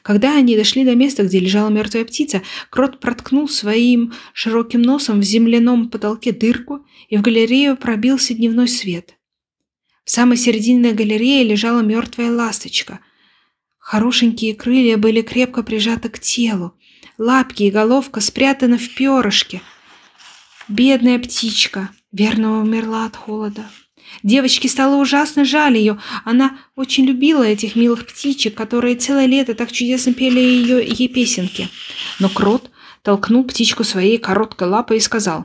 Когда 0.02 0.36
они 0.36 0.56
дошли 0.56 0.84
до 0.84 0.94
места, 0.94 1.24
где 1.24 1.40
лежала 1.40 1.68
мертвая 1.68 2.04
птица, 2.04 2.42
Крот 2.70 3.00
проткнул 3.00 3.48
своим 3.48 4.12
широким 4.32 4.82
носом 4.82 5.20
в 5.20 5.24
земляном 5.24 5.88
потолке 5.88 6.32
дырку, 6.32 6.86
и 7.08 7.16
в 7.16 7.22
галерею 7.22 7.76
пробился 7.76 8.34
дневной 8.34 8.68
свет. 8.68 9.14
В 10.04 10.10
самой 10.10 10.36
середине 10.36 10.92
галереи 10.92 11.44
лежала 11.44 11.80
мертвая 11.80 12.30
ласточка. 12.30 13.00
Хорошенькие 13.84 14.54
крылья 14.54 14.96
были 14.96 15.20
крепко 15.20 15.62
прижаты 15.62 16.08
к 16.08 16.18
телу, 16.18 16.72
лапки 17.18 17.64
и 17.64 17.70
головка 17.70 18.22
спрятаны 18.22 18.78
в 18.78 18.94
перышке. 18.94 19.60
Бедная 20.68 21.18
птичка, 21.18 21.90
Верно 22.10 22.60
умерла 22.60 23.04
от 23.04 23.14
холода. 23.14 23.66
Девочке 24.22 24.70
стало 24.70 24.96
ужасно 24.96 25.44
жаль 25.44 25.76
ее. 25.76 25.98
Она 26.24 26.58
очень 26.76 27.04
любила 27.04 27.42
этих 27.42 27.76
милых 27.76 28.06
птичек, 28.06 28.54
которые 28.54 28.96
целое 28.96 29.26
лето 29.26 29.54
так 29.54 29.70
чудесно 29.70 30.14
пели 30.14 30.40
ее, 30.40 30.82
ей 30.86 31.08
песенки. 31.08 31.68
Но 32.20 32.30
крот 32.30 32.70
толкнул 33.02 33.44
птичку 33.44 33.84
своей 33.84 34.16
короткой 34.16 34.68
лапой 34.68 34.96
и 34.96 35.00
сказал. 35.00 35.44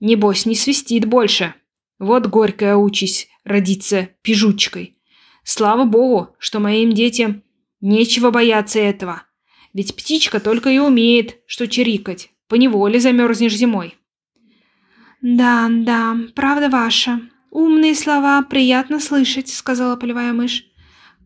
«Небось, 0.00 0.46
не 0.46 0.56
свистит 0.56 1.04
больше. 1.04 1.54
Вот 2.00 2.26
горькая 2.26 2.74
участь 2.74 3.28
родиться 3.44 4.08
пижучкой. 4.22 4.95
Слава 5.48 5.84
богу, 5.84 6.34
что 6.40 6.58
моим 6.58 6.92
детям 6.92 7.44
нечего 7.80 8.32
бояться 8.32 8.80
этого. 8.80 9.22
Ведь 9.72 9.94
птичка 9.94 10.40
только 10.40 10.70
и 10.70 10.78
умеет, 10.78 11.36
что 11.46 11.68
чирикать. 11.68 12.30
Поневоле 12.48 12.98
замерзнешь 12.98 13.54
зимой». 13.54 13.94
«Да, 15.22 15.68
да, 15.70 16.16
правда 16.34 16.68
ваша. 16.68 17.20
Умные 17.52 17.94
слова 17.94 18.42
приятно 18.42 18.98
слышать»,— 18.98 19.48
сказала 19.54 19.94
полевая 19.94 20.32
мышь. 20.32 20.64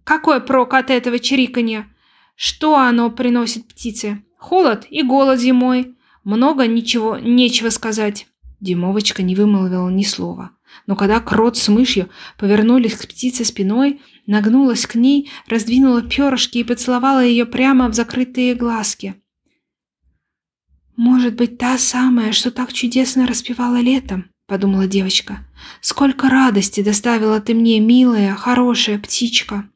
«Какой 0.05 0.43
прок 0.43 0.75
от 0.75 0.91
этого 0.91 1.19
чириканья? 1.19 1.89
Что 2.37 2.77
оно 2.77 3.11
приносит 3.11 3.69
птице? 3.69 4.23
Холод 4.37 4.87
и 4.91 5.03
голод 5.03 5.41
зимой. 5.41 5.97
Много 6.25 6.67
ничего, 6.67 7.17
нечего 7.17 7.71
сказать». 7.71 8.27
Димовочка 8.61 9.23
не 9.23 9.35
вымолвила 9.35 9.89
ни 9.89 10.03
слова. 10.03 10.51
Но 10.87 10.97
когда 10.97 11.21
крот 11.21 11.57
с 11.57 11.69
мышью 11.69 12.09
повернулись 12.39 12.95
к 12.95 13.07
птице 13.07 13.45
спиной, 13.45 14.01
нагнулась 14.27 14.87
к 14.87 14.95
ней, 14.95 15.31
раздвинула 15.47 16.03
перышки 16.03 16.59
и 16.59 16.65
поцеловала 16.65 17.25
ее 17.25 17.47
прямо 17.47 17.89
в 17.89 17.95
закрытые 17.95 18.55
глазки. 18.55 19.15
«Может 20.97 21.35
быть, 21.35 21.59
та 21.59 21.79
самая, 21.79 22.33
что 22.33 22.51
так 22.51 22.73
чудесно 22.73 23.27
распевала 23.27 23.81
летом?»– 23.81 24.27
подумала 24.47 24.87
девочка. 24.87 25.47
«Сколько 25.81 26.29
радости 26.29 26.83
доставила 26.83 27.41
ты 27.41 27.55
мне, 27.55 27.81
милая, 27.81 28.35
хорошая 28.35 28.99
птичка!» 28.99 29.71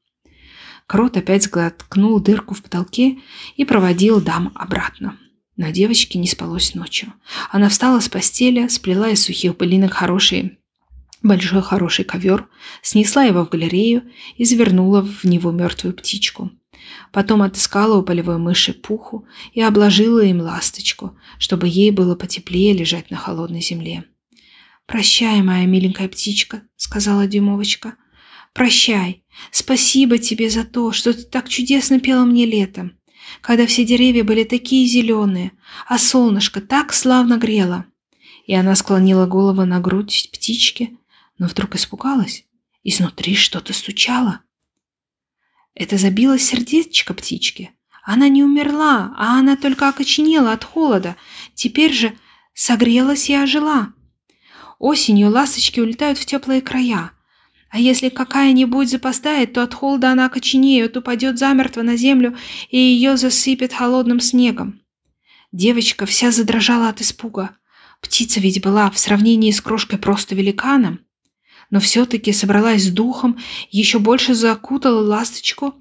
Крот 0.86 1.16
опять 1.16 1.44
сглоткнул 1.44 2.20
дырку 2.20 2.54
в 2.54 2.62
потолке 2.62 3.20
и 3.56 3.64
проводил 3.64 4.20
дам 4.20 4.52
обратно. 4.54 5.18
Но 5.56 5.70
девочке 5.70 6.18
не 6.18 6.26
спалось 6.26 6.74
ночью. 6.74 7.14
Она 7.50 7.68
встала 7.68 8.00
с 8.00 8.08
постели, 8.08 8.68
сплела 8.68 9.08
из 9.08 9.22
сухих 9.22 9.56
былинок 9.56 9.94
хороший, 9.94 10.58
большой 11.24 11.62
хороший 11.62 12.04
ковер, 12.04 12.48
снесла 12.82 13.24
его 13.24 13.44
в 13.44 13.48
галерею 13.48 14.04
и 14.36 14.44
завернула 14.44 15.02
в 15.02 15.24
него 15.24 15.50
мертвую 15.50 15.94
птичку. 15.94 16.50
Потом 17.12 17.42
отыскала 17.42 17.98
у 17.98 18.02
полевой 18.02 18.38
мыши 18.38 18.72
пуху 18.72 19.26
и 19.52 19.62
обложила 19.62 20.22
им 20.22 20.40
ласточку, 20.40 21.16
чтобы 21.38 21.66
ей 21.66 21.90
было 21.90 22.14
потеплее 22.14 22.72
лежать 22.72 23.10
на 23.10 23.16
холодной 23.16 23.62
земле. 23.62 24.04
«Прощай, 24.86 25.42
моя 25.42 25.64
миленькая 25.64 26.08
птичка»,— 26.08 26.62
сказала 26.76 27.26
Дюймовочка. 27.26 27.94
«Прощай. 28.52 29.24
Спасибо 29.50 30.18
тебе 30.18 30.50
за 30.50 30.64
то, 30.64 30.92
что 30.92 31.14
ты 31.14 31.22
так 31.22 31.48
чудесно 31.48 32.00
пела 32.00 32.24
мне 32.24 32.44
летом, 32.44 32.92
когда 33.40 33.66
все 33.66 33.84
деревья 33.84 34.22
были 34.22 34.44
такие 34.44 34.86
зеленые, 34.86 35.52
а 35.88 35.98
солнышко 35.98 36.60
так 36.60 36.92
славно 36.92 37.38
грело». 37.38 37.86
И 38.46 38.54
она 38.54 38.74
склонила 38.74 39.24
голову 39.26 39.64
на 39.64 39.80
грудь 39.80 40.28
птички, 40.30 40.98
но 41.38 41.46
вдруг 41.46 41.74
испугалась. 41.74 42.44
Изнутри 42.82 43.34
что-то 43.34 43.72
стучало. 43.72 44.40
Это 45.74 45.96
забилось 45.98 46.44
сердечко 46.44 47.14
птички. 47.14 47.72
Она 48.04 48.28
не 48.28 48.44
умерла, 48.44 49.14
а 49.16 49.38
она 49.38 49.56
только 49.56 49.88
окоченела 49.88 50.52
от 50.52 50.62
холода. 50.62 51.16
Теперь 51.54 51.92
же 51.92 52.16
согрелась 52.52 53.30
и 53.30 53.34
ожила. 53.34 53.92
Осенью 54.78 55.30
ласточки 55.30 55.80
улетают 55.80 56.18
в 56.18 56.26
теплые 56.26 56.60
края. 56.60 57.12
А 57.70 57.78
если 57.78 58.10
какая-нибудь 58.10 58.90
запоздает, 58.90 59.54
то 59.54 59.62
от 59.62 59.74
холода 59.74 60.12
она 60.12 60.26
окоченеет, 60.26 60.96
упадет 60.96 61.38
замертво 61.38 61.82
на 61.82 61.96
землю 61.96 62.36
и 62.68 62.78
ее 62.78 63.16
засыпет 63.16 63.72
холодным 63.72 64.20
снегом. 64.20 64.80
Девочка 65.50 66.06
вся 66.06 66.30
задрожала 66.30 66.90
от 66.90 67.00
испуга. 67.00 67.56
Птица 68.00 68.38
ведь 68.38 68.60
была 68.60 68.90
в 68.90 68.98
сравнении 68.98 69.50
с 69.50 69.60
крошкой 69.60 69.98
просто 69.98 70.34
великаном 70.34 71.00
но 71.70 71.80
все-таки 71.80 72.32
собралась 72.32 72.84
с 72.84 72.90
духом, 72.90 73.38
еще 73.70 73.98
больше 73.98 74.34
закутала 74.34 75.00
ласточку, 75.00 75.74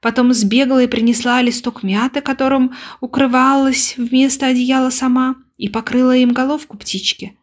потом 0.00 0.32
сбегала 0.32 0.82
и 0.82 0.86
принесла 0.86 1.42
листок 1.42 1.82
мяты, 1.82 2.20
которым 2.20 2.74
укрывалась 3.00 3.94
вместо 3.96 4.46
одеяла 4.46 4.90
сама, 4.90 5.36
и 5.56 5.68
покрыла 5.68 6.16
им 6.16 6.32
головку 6.32 6.76
птички. 6.76 7.36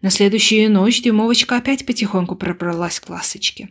На 0.00 0.10
следующую 0.10 0.70
ночь 0.70 1.02
Дюймовочка 1.02 1.56
опять 1.56 1.84
потихоньку 1.84 2.36
пробралась 2.36 3.00
к 3.00 3.10
ласточке. 3.10 3.70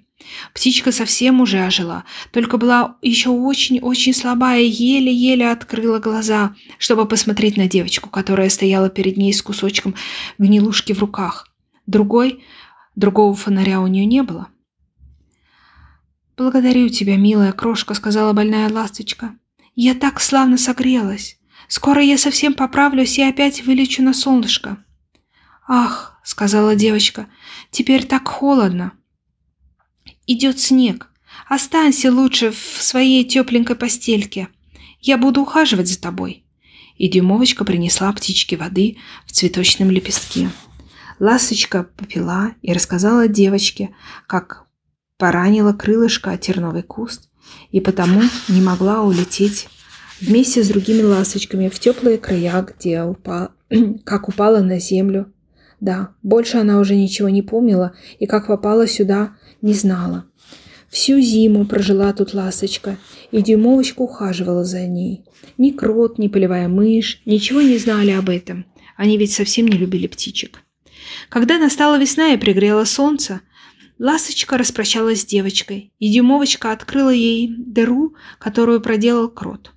Птичка 0.54 0.92
совсем 0.92 1.40
уже 1.40 1.60
ожила, 1.60 2.04
только 2.34 2.58
была 2.58 2.98
еще 3.02 3.30
очень-очень 3.30 4.14
слабая 4.14 4.60
и 4.60 4.68
еле-еле 4.68 5.50
открыла 5.50 6.00
глаза, 6.00 6.54
чтобы 6.80 7.08
посмотреть 7.08 7.56
на 7.56 7.70
девочку, 7.70 8.10
которая 8.10 8.50
стояла 8.50 8.90
перед 8.90 9.16
ней 9.16 9.32
с 9.32 9.42
кусочком 9.42 9.96
гнилушки 10.38 10.92
в 10.92 11.00
руках. 11.00 11.48
Другой, 11.86 12.44
другого 12.98 13.36
фонаря 13.36 13.80
у 13.80 13.88
нее 13.88 14.06
не 14.06 14.24
было. 14.24 14.50
«Благодарю 16.36 16.90
тебя, 16.90 17.16
милая 17.16 17.54
крошка»,— 17.54 17.94
сказала 17.96 18.34
больная 18.34 18.70
ласточка. 18.70 19.36
«Я 19.76 19.94
так 19.94 20.20
славно 20.20 20.58
согрелась. 20.58 21.40
Скоро 21.68 22.02
я 22.02 22.18
совсем 22.18 22.54
поправлюсь 22.54 23.18
и 23.18 23.24
опять 23.24 23.66
вылечу 23.66 24.04
на 24.04 24.14
солнышко». 24.14 24.84
«Ах»,— 25.68 26.20
сказала 26.24 26.76
девочка,— 26.76 27.28
«теперь 27.72 28.06
так 28.06 28.28
холодно». 28.28 28.94
«Идет 30.26 30.60
снег. 30.60 31.12
Останься 31.48 32.12
лучше 32.12 32.52
в 32.52 32.82
своей 32.82 33.24
тепленькой 33.24 33.76
постельке. 33.76 34.50
Я 35.02 35.18
буду 35.18 35.42
ухаживать 35.42 35.88
за 35.88 36.00
тобой». 36.02 36.46
И 36.98 37.10
Дюймовочка 37.10 37.64
принесла 37.64 38.12
птичке 38.12 38.58
воды 38.58 38.98
в 39.26 39.32
цветочном 39.32 39.92
лепестке. 39.92 40.50
Ласточка 41.20 41.88
попила 41.98 42.52
и 42.62 42.74
рассказала 42.74 43.28
девочке, 43.28 43.90
как 44.28 44.66
поранила 45.18 45.74
крылышко 45.74 46.32
о 46.32 46.38
терновый 46.38 46.84
куст 46.84 47.30
и 47.72 47.80
потому 47.80 48.22
не 48.50 48.62
могла 48.62 49.02
улететь 49.02 49.68
вместе 50.22 50.64
с 50.64 50.68
другими 50.68 51.02
ласточками 51.02 51.70
в 51.70 51.80
теплые 51.80 52.18
края, 52.18 52.62
где 52.62 53.04
упа... 53.04 53.52
как 54.06 54.30
упала 54.30 54.60
на 54.60 54.80
землю 54.80 55.32
да, 55.80 56.16
больше 56.24 56.58
она 56.58 56.80
уже 56.80 56.96
ничего 56.96 57.30
не 57.30 57.42
помнила 57.42 57.94
и 58.20 58.26
как 58.26 58.48
попала 58.48 58.88
сюда, 58.88 59.36
не 59.62 59.74
знала. 59.74 60.26
Всю 60.90 61.20
зиму 61.20 61.66
прожила 61.66 62.14
тут 62.14 62.34
ласточка, 62.34 62.98
и 63.32 63.42
дюймовочка 63.42 64.02
ухаживала 64.02 64.64
за 64.64 64.88
ней. 64.88 65.26
Ни 65.58 65.72
крот, 65.72 66.18
ни 66.18 66.30
полевая 66.30 66.68
мышь 66.70 67.22
ничего 67.26 67.62
не 67.62 67.78
знали 67.78 68.12
об 68.12 68.30
этом. 68.30 68.66
Они 68.96 69.18
ведь 69.18 69.34
совсем 69.34 69.68
не 69.68 69.78
любили 69.78 70.08
птичек. 70.08 70.62
Когда 71.30 71.58
настала 71.58 72.00
весна 72.00 72.34
и 72.34 72.38
пригрело 72.38 72.86
солнце, 72.86 73.42
ласточка 74.00 74.58
распрощалась 74.58 75.22
с 75.22 75.26
девочкой, 75.26 75.94
и 76.00 76.12
дюймовочка 76.12 76.72
открыла 76.72 77.10
ей 77.10 77.54
дыру, 77.58 78.16
которую 78.40 78.82
проделал 78.82 79.30
крот. 79.30 79.72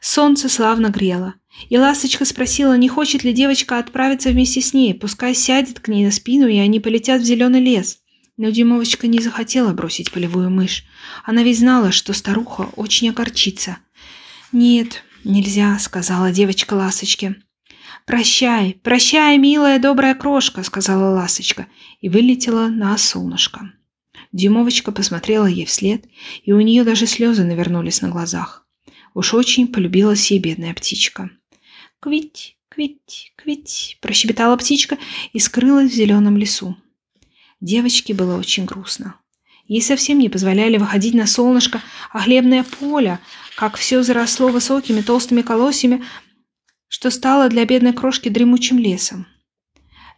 Солнце 0.00 0.48
славно 0.48 0.88
грело, 0.88 1.34
и 1.68 1.78
Ласточка 1.78 2.24
спросила, 2.24 2.76
не 2.76 2.88
хочет 2.88 3.24
ли 3.24 3.32
девочка 3.32 3.78
отправиться 3.78 4.30
вместе 4.30 4.60
с 4.60 4.74
ней, 4.74 4.94
пускай 4.94 5.34
сядет 5.34 5.80
к 5.80 5.88
ней 5.88 6.04
на 6.04 6.10
спину, 6.10 6.48
и 6.48 6.58
они 6.58 6.80
полетят 6.80 7.22
в 7.22 7.24
зеленый 7.24 7.60
лес. 7.60 7.98
Но 8.36 8.50
Дюймовочка 8.50 9.06
не 9.06 9.20
захотела 9.20 9.72
бросить 9.72 10.10
полевую 10.10 10.50
мышь. 10.50 10.84
Она 11.24 11.42
ведь 11.42 11.58
знала, 11.58 11.92
что 11.92 12.12
старуха 12.14 12.70
очень 12.76 13.10
огорчится. 13.10 13.78
«Нет, 14.50 15.04
нельзя»,— 15.24 15.78
сказала 15.80 16.32
девочка 16.32 16.74
Ласточке. 16.74 17.36
«Прощай, 18.06 18.80
прощай, 18.82 19.38
милая 19.38 19.78
добрая 19.78 20.14
крошка»,— 20.14 20.62
сказала 20.64 21.14
Ласточка 21.14 21.66
и 22.00 22.08
вылетела 22.08 22.68
на 22.68 22.98
солнышко. 22.98 23.72
Дюймовочка 24.32 24.92
посмотрела 24.92 25.46
ей 25.46 25.66
вслед, 25.66 26.04
и 26.42 26.52
у 26.52 26.60
нее 26.60 26.84
даже 26.84 27.06
слезы 27.06 27.44
навернулись 27.44 28.02
на 28.02 28.08
глазах. 28.08 28.66
Уж 29.14 29.34
очень 29.34 29.68
полюбилась 29.68 30.30
ей 30.30 30.40
бедная 30.40 30.74
птичка. 30.74 31.30
«Квить, 32.00 32.56
квить, 32.68 33.32
квить!»– 33.36 33.98
прощебетала 34.00 34.56
птичка 34.56 34.98
и 35.32 35.38
скрылась 35.38 35.92
в 35.92 35.94
зеленом 35.94 36.36
лесу. 36.36 36.76
Девочке 37.60 38.14
было 38.14 38.36
очень 38.36 38.64
грустно. 38.64 39.16
Ей 39.68 39.80
совсем 39.80 40.18
не 40.18 40.28
позволяли 40.28 40.78
выходить 40.78 41.14
на 41.14 41.26
солнышко, 41.26 41.80
а 42.10 42.20
хлебное 42.20 42.64
поле, 42.64 43.20
как 43.54 43.76
все 43.76 44.02
заросло 44.02 44.48
высокими 44.48 45.02
толстыми 45.02 45.42
колосьями, 45.42 46.02
что 46.92 47.10
стало 47.10 47.48
для 47.48 47.64
бедной 47.64 47.94
крошки 47.94 48.28
дремучим 48.28 48.78
лесом. 48.78 49.26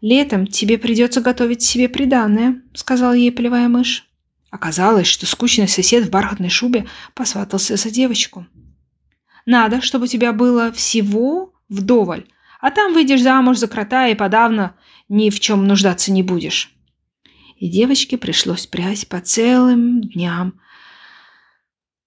«Летом 0.01 0.45
тебе 0.45 0.77
придется 0.77 1.21
готовить 1.21 1.63
себе 1.63 1.89
приданное»,— 1.89 2.63
сказала 2.75 3.13
ей 3.13 3.31
полевая 3.31 3.69
мышь. 3.69 4.05
Оказалось, 4.51 5.07
что 5.07 5.25
скучный 5.25 5.69
сосед 5.69 6.05
в 6.05 6.11
бархатной 6.11 6.49
шубе 6.49 6.89
посватался 7.15 7.77
за 7.77 7.91
девочку. 7.93 8.49
«Надо, 9.47 9.83
чтобы 9.83 10.07
у 10.07 10.09
тебя 10.09 10.33
было 10.33 10.73
всего 10.73 11.55
вдоволь, 11.69 12.27
а 12.61 12.73
там 12.73 12.93
выйдешь 12.93 13.23
замуж 13.23 13.59
за 13.59 13.69
крота 13.69 14.09
и 14.09 14.17
подавно 14.17 14.75
ни 15.09 15.31
в 15.31 15.39
чем 15.39 15.69
нуждаться 15.69 16.11
не 16.11 16.25
будешь. 16.25 16.75
И 17.57 17.69
девочке 17.69 18.19
пришлось 18.19 18.67
прясть 18.67 19.09
по 19.09 19.21
целым 19.21 20.01
дням. 20.01 20.61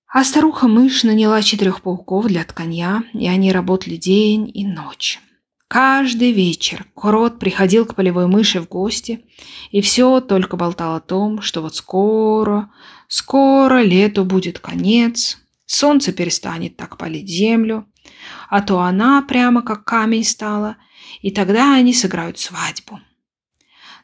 А 0.10 0.24
старуха-мышь 0.24 1.04
наняла 1.04 1.42
четырех 1.42 1.82
пауков 1.82 2.28
для 2.28 2.44
тканья, 2.46 3.04
и 3.14 3.28
они 3.28 3.52
работали 3.52 3.98
день 3.98 4.50
и 4.54 4.66
ночь. 4.66 5.20
Каждый 5.68 6.32
вечер 6.32 6.86
Крот 6.96 7.40
приходил 7.40 7.86
к 7.86 7.94
полевой 7.94 8.28
мыши 8.28 8.62
в 8.62 8.70
гости, 8.70 9.26
и 9.72 9.82
все 9.82 10.22
только 10.22 10.56
болтал 10.56 10.96
о 10.96 11.02
том, 11.02 11.42
что 11.42 11.62
вот 11.62 11.76
скоро, 11.76 12.72
скоро 13.10 13.82
лету 13.82 14.24
будет 14.24 14.60
конец, 14.60 15.40
солнце 15.66 16.14
перестанет 16.14 16.78
так 16.78 16.98
палить 16.98 17.28
землю, 17.28 17.86
а 18.50 18.62
то 18.62 18.80
она 18.80 19.22
прямо 19.22 19.62
как 19.62 19.84
камень 19.84 20.24
стала, 20.24 20.78
и 21.22 21.32
тогда 21.32 21.76
они 21.76 21.94
сыграют 21.94 22.40
свадьбу. 22.40 23.02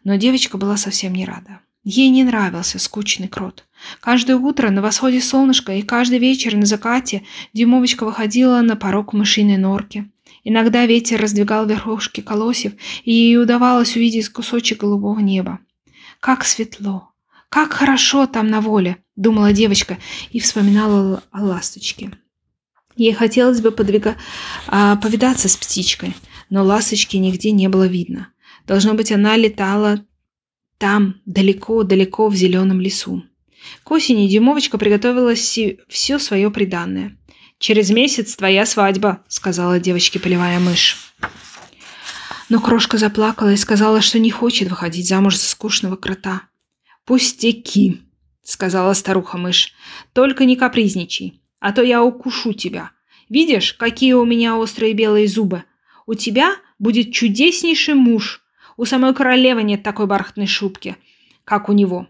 Но 0.04 0.18
девочка 0.18 0.58
была 0.58 0.76
совсем 0.76 1.13
не 1.13 1.26
рада. 1.26 1.62
Ей 1.86 2.10
не 2.10 2.26
нравился 2.26 2.78
скучный 2.78 3.30
крот. 3.30 3.66
Каждое 4.00 4.38
утро 4.38 4.69
на 4.69 4.82
восходе 4.82 5.22
солнышка 5.22 5.74
и 5.74 5.82
каждый 5.82 6.19
вечер 6.19 6.56
на 6.56 6.65
закате 6.65 7.24
Дюймовочка 7.54 8.06
выходила 8.06 8.62
на 8.62 8.76
порог 8.76 9.13
мышиной 9.13 9.58
норки. 9.58 10.10
Иногда 10.43 10.86
ветер 10.86 11.22
раздвигал 11.22 11.65
верхушки 11.65 12.22
колосьев, 12.22 12.74
и 13.04 13.13
ей 13.13 13.38
удавалось 13.38 13.96
увидеть 13.96 14.30
кусочек 14.30 14.82
голубого 14.82 15.19
неба. 15.19 15.60
Как 16.19 16.43
светло! 16.46 17.10
Как 17.50 17.74
хорошо 17.74 18.26
там 18.26 18.48
на 18.48 18.62
воле, 18.62 18.98
думала 19.15 19.54
девочка 19.54 19.98
и 20.32 20.39
вспоминала 20.39 21.24
о 21.32 21.43
ласточке. 21.43 22.12
Ей 22.96 23.13
хотелось 23.13 23.62
бы 23.62 23.72
подвига... 23.72 24.15
а, 24.67 24.96
повидаться 24.96 25.48
с 25.48 25.56
птичкой, 25.56 26.15
но 26.50 26.63
ласточки 26.63 27.17
нигде 27.17 27.52
не 27.52 27.69
было 27.69 27.88
видно. 27.88 28.30
Должно 28.65 28.93
быть, 28.93 29.12
она 29.12 29.36
летала 29.38 30.06
там, 30.78 31.22
далеко-далеко 31.26 32.28
в 32.28 32.36
зеленом 32.36 32.82
лесу. 32.82 33.24
К 33.84 33.91
осени 33.91 34.28
Дюймовочка 34.28 34.78
приготовила 34.78 35.34
все 35.36 36.19
свое 36.19 36.52
приданное. 36.52 37.17
«Через 37.60 37.89
месяц 37.91 38.36
твоя 38.36 38.65
свадьба»,— 38.65 39.23
сказала 39.28 39.80
девочке 39.80 40.19
полевая 40.19 40.60
мышь. 40.60 41.13
Но 42.49 42.60
крошка 42.60 42.97
заплакала 42.97 43.54
и 43.54 43.58
сказала, 43.58 44.02
что 44.02 44.19
не 44.19 44.32
хочет 44.32 44.69
выходить 44.69 45.08
замуж 45.08 45.38
за 45.38 45.47
скучного 45.47 45.95
крота. 45.95 46.41
«Пустяки»,— 47.06 48.02
сказала 48.43 48.93
старуха-мышь,— 48.93 49.73
«только 50.13 50.45
не 50.45 50.56
капризничай 50.56 51.39
а 51.63 51.71
то 51.71 51.82
я 51.82 52.04
укушу 52.04 52.52
тебя. 52.52 52.91
Видишь, 53.30 53.73
какие 53.73 54.12
у 54.13 54.26
меня 54.26 54.58
острые 54.58 54.91
белые 54.91 55.30
зубы? 55.30 55.63
У 56.06 56.13
тебя 56.13 56.58
будет 56.78 57.13
чудеснейший 57.13 57.93
муж. 57.93 58.41
У 58.76 58.84
самой 58.84 59.13
королевы 59.13 59.63
нет 59.63 59.82
такой 59.82 60.06
бархатной 60.06 60.45
шубки, 60.45 60.97
как 61.45 61.69
у 61.69 61.71
него. 61.71 62.10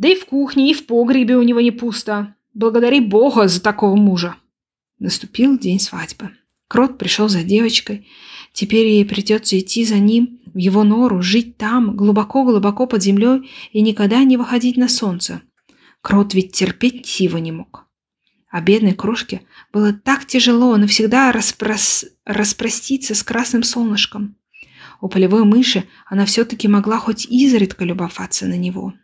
Да 0.00 0.08
и 0.08 0.14
в 0.14 0.24
кухне, 0.24 0.70
и 0.70 0.74
в 0.74 0.86
погребе 0.86 1.36
у 1.36 1.42
него 1.42 1.60
не 1.60 1.72
пусто. 1.72 2.34
Благодари 2.54 3.00
Бога 3.00 3.48
за 3.48 3.60
такого 3.60 3.96
мужа. 3.96 4.34
Наступил 4.98 5.58
день 5.58 5.78
свадьбы. 5.78 6.30
Крот 6.68 6.96
пришел 6.96 7.28
за 7.28 7.42
девочкой. 7.42 8.08
Теперь 8.54 8.86
ей 8.86 9.04
придется 9.04 9.58
идти 9.58 9.84
за 9.84 9.98
ним 9.98 10.40
в 10.54 10.56
его 10.56 10.84
нору, 10.84 11.20
жить 11.20 11.58
там, 11.58 11.96
глубоко-глубоко 11.96 12.86
под 12.86 13.02
землей 13.02 13.50
и 13.72 13.82
никогда 13.82 14.24
не 14.24 14.38
выходить 14.38 14.78
на 14.78 14.88
солнце. 14.88 15.42
Крот 16.00 16.32
ведь 16.32 16.52
терпеть 16.52 17.20
его 17.20 17.36
не 17.36 17.52
мог. 17.52 17.84
А 18.48 18.62
бедной 18.62 18.94
крошке 18.94 19.42
было 19.70 19.92
так 19.92 20.24
тяжело 20.24 20.78
навсегда 20.78 21.30
распрос... 21.30 22.06
распроститься 22.24 23.14
с 23.14 23.22
красным 23.22 23.64
солнышком. 23.64 24.36
У 25.02 25.08
полевой 25.08 25.44
мыши 25.44 25.84
она 26.06 26.24
все-таки 26.24 26.68
могла 26.68 26.96
хоть 26.96 27.26
изредка 27.26 27.84
любоваться 27.84 28.46
на 28.46 28.56
него. 28.56 28.94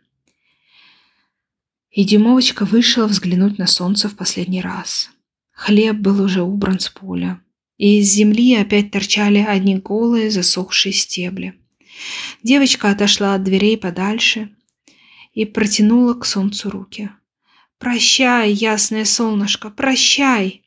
И 1.97 2.03
Дюймовочка 2.03 2.63
вышла 2.63 3.07
взглянуть 3.07 3.57
на 3.57 3.65
солнце 3.65 4.07
в 4.07 4.15
последний 4.15 4.61
раз. 4.61 5.09
Хлеб 5.51 5.95
был 5.95 6.21
уже 6.21 6.43
убран 6.43 6.79
с 6.79 6.89
поля, 6.89 7.41
и 7.79 7.97
из 7.97 8.11
земли 8.11 8.53
опять 8.53 8.91
торчали 8.91 9.39
одни 9.39 9.77
голые 9.77 10.29
засохшие 10.29 10.93
стебли. 10.93 11.55
Девочка 12.43 12.91
отошла 12.91 13.33
от 13.33 13.43
дверей 13.43 13.79
подальше 13.79 14.51
и 15.33 15.43
протянула 15.43 16.13
к 16.13 16.27
солнцу 16.27 16.69
руки. 16.69 17.09
«Прощай, 17.79 18.51
ясное 18.51 19.03
солнышко, 19.03 19.71
прощай!» 19.71 20.61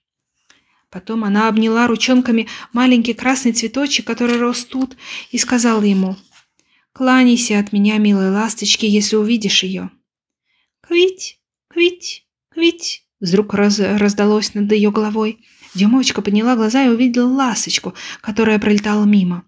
Потом 0.90 1.22
она 1.22 1.46
обняла 1.46 1.86
ручонками 1.86 2.48
маленький 2.72 3.14
красный 3.14 3.52
цветочек, 3.52 4.04
который 4.04 4.36
рос 4.36 4.64
тут, 4.64 4.96
и 5.30 5.38
сказала 5.38 5.84
ему 5.84 6.16
Кланяйся 6.92 7.60
от 7.60 7.72
меня, 7.72 7.98
милой 7.98 8.32
ласточки, 8.32 8.84
если 8.84 9.14
увидишь 9.14 9.62
ее. 9.62 9.90
Квить, 10.90 11.38
квить, 11.68 12.26
квить. 12.52 13.04
Вдруг 13.20 13.54
раз, 13.54 13.78
раздалось 13.78 14.54
над 14.54 14.72
ее 14.72 14.90
головой. 14.90 15.38
Дюймовочка 15.72 16.20
подняла 16.20 16.56
глаза 16.56 16.84
и 16.84 16.88
увидела 16.88 17.28
ласточку, 17.28 17.94
которая 18.20 18.58
пролетала 18.58 19.04
мимо. 19.04 19.44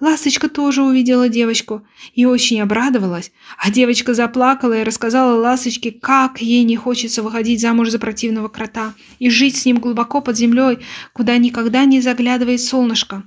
Ласточка 0.00 0.48
тоже 0.48 0.82
увидела 0.82 1.28
девочку 1.28 1.86
и 2.14 2.24
очень 2.24 2.62
обрадовалась, 2.62 3.32
а 3.58 3.70
девочка 3.70 4.14
заплакала 4.14 4.80
и 4.80 4.82
рассказала 4.82 5.38
Ласточке, 5.38 5.92
как 5.92 6.40
ей 6.40 6.64
не 6.64 6.76
хочется 6.76 7.22
выходить 7.22 7.60
замуж 7.60 7.90
за 7.90 7.98
противного 7.98 8.48
крота 8.48 8.94
и 9.18 9.28
жить 9.28 9.58
с 9.58 9.66
ним 9.66 9.80
глубоко 9.80 10.22
под 10.22 10.38
землей, 10.38 10.78
куда 11.12 11.36
никогда 11.36 11.84
не 11.84 12.00
заглядывает 12.00 12.62
солнышко. 12.62 13.24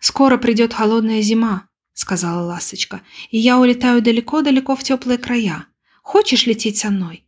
«Скоро 0.00 0.38
придет 0.38 0.74
холодная 0.74 1.22
зима»,— 1.22 1.68
сказала 1.92 2.44
Ласточка,— 2.44 3.00
«и 3.30 3.38
я 3.38 3.60
улетаю 3.60 4.02
далеко-далеко 4.02 4.74
в 4.74 4.82
теплые 4.82 5.16
края. 5.16 5.66
Хочешь 6.10 6.46
лететь 6.46 6.76
со 6.76 6.90
мной?» 6.90 7.22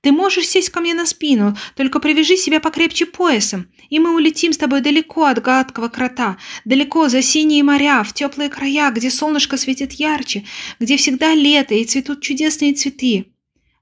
Ты 0.00 0.10
можешь 0.10 0.48
сесть 0.48 0.70
ко 0.70 0.80
мне 0.80 0.92
на 0.92 1.06
спину, 1.06 1.56
только 1.76 2.00
привяжи 2.00 2.36
себя 2.36 2.58
покрепче 2.58 3.06
поясом, 3.06 3.68
и 3.90 4.00
мы 4.00 4.12
улетим 4.12 4.52
с 4.52 4.58
тобой 4.58 4.80
далеко 4.80 5.26
от 5.26 5.40
гадкого 5.40 5.88
крота, 5.88 6.36
далеко 6.64 7.08
за 7.08 7.22
синие 7.22 7.62
моря, 7.62 8.02
в 8.02 8.12
теплые 8.12 8.50
края, 8.50 8.90
где 8.90 9.08
солнышко 9.08 9.56
светит 9.56 9.92
ярче, 9.92 10.44
где 10.80 10.96
всегда 10.96 11.32
лето 11.32 11.74
и 11.74 11.84
цветут 11.84 12.22
чудесные 12.22 12.74
цветы. 12.74 13.32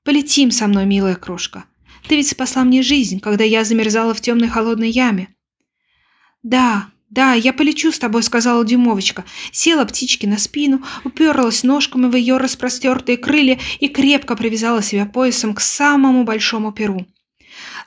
Полетим 0.05 0.51
со 0.51 0.67
мной, 0.67 0.85
милая 0.85 1.15
крошка. 1.17 1.65
Ты 2.07 2.17
ведь 2.17 2.29
спасла 2.29 2.63
мне 2.63 2.83
жизнь, 2.83 3.21
когда 3.21 3.45
я 3.45 3.65
замерзала 3.65 4.13
в 4.13 4.21
темной 4.21 4.49
холодной 4.49 4.91
яме. 4.91 5.35
Да, 6.43 6.92
«Да, 7.13 7.35
я 7.35 7.53
полечу 7.53 7.93
с 7.93 7.99
тобой»,— 7.99 8.23
сказала 8.25 8.65
Дюмовочка. 8.65 9.27
Села 9.51 9.85
птичке 9.85 10.27
на 10.27 10.39
спину, 10.39 10.83
уперлась 11.05 11.63
ножками 11.63 12.07
в 12.07 12.17
ее 12.17 12.39
распростертые 12.39 13.19
крылья 13.19 13.59
и 13.81 13.89
крепко 13.89 14.35
привязала 14.35 14.83
себя 14.83 15.05
поясом 15.05 15.55
к 15.55 15.61
самому 15.61 16.25
большому 16.25 16.73
перу. 16.73 17.05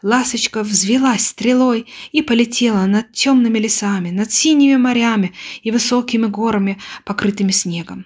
Ласочка 0.04 0.62
взвелась 0.62 1.26
стрелой 1.26 1.88
и 2.12 2.22
полетела 2.22 2.86
над 2.86 3.14
темными 3.14 3.58
лесами, 3.58 4.12
над 4.12 4.32
синими 4.32 4.76
морями 4.76 5.34
и 5.64 5.72
высокими 5.72 6.28
горами, 6.28 6.78
покрытыми 7.04 7.50
снегом. 7.50 8.06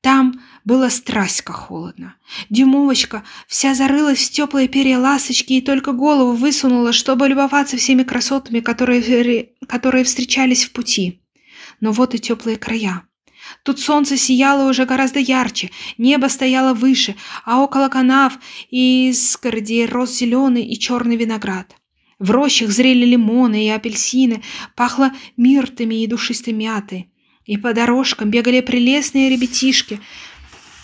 Там 0.00 0.40
было 0.68 0.90
страсть 0.90 1.42
холодно. 1.46 2.14
Дюмовочка 2.50 3.22
вся 3.46 3.74
зарылась 3.74 4.28
в 4.28 4.30
теплые 4.30 4.68
перья 4.68 4.98
ласточки 4.98 5.54
и 5.54 5.62
только 5.62 5.92
голову 5.92 6.32
высунула, 6.32 6.92
чтобы 6.92 7.26
любоваться 7.26 7.78
всеми 7.78 8.02
красотами, 8.02 8.60
которые, 8.60 9.48
которые 9.66 10.04
встречались 10.04 10.66
в 10.66 10.72
пути. 10.72 11.22
Но 11.80 11.90
вот 11.90 12.14
и 12.14 12.18
теплые 12.18 12.58
края. 12.58 13.04
Тут 13.62 13.80
солнце 13.80 14.18
сияло 14.18 14.68
уже 14.68 14.84
гораздо 14.84 15.20
ярче, 15.20 15.70
небо 15.96 16.26
стояло 16.26 16.74
выше, 16.74 17.14
а 17.46 17.62
около 17.62 17.88
канав 17.88 18.38
и 18.68 19.08
изгороди 19.08 19.86
рос 19.86 20.18
зеленый 20.18 20.64
и 20.64 20.78
черный 20.78 21.16
виноград. 21.16 21.74
В 22.18 22.30
рощах 22.30 22.68
зрели 22.68 23.06
лимоны 23.06 23.64
и 23.64 23.70
апельсины, 23.70 24.42
пахло 24.76 25.12
миртами 25.38 26.02
и 26.02 26.06
душистой 26.06 26.52
мятой. 26.52 27.10
И 27.46 27.56
по 27.56 27.72
дорожкам 27.72 28.28
бегали 28.28 28.60
прелестные 28.60 29.30
ребятишки, 29.30 29.98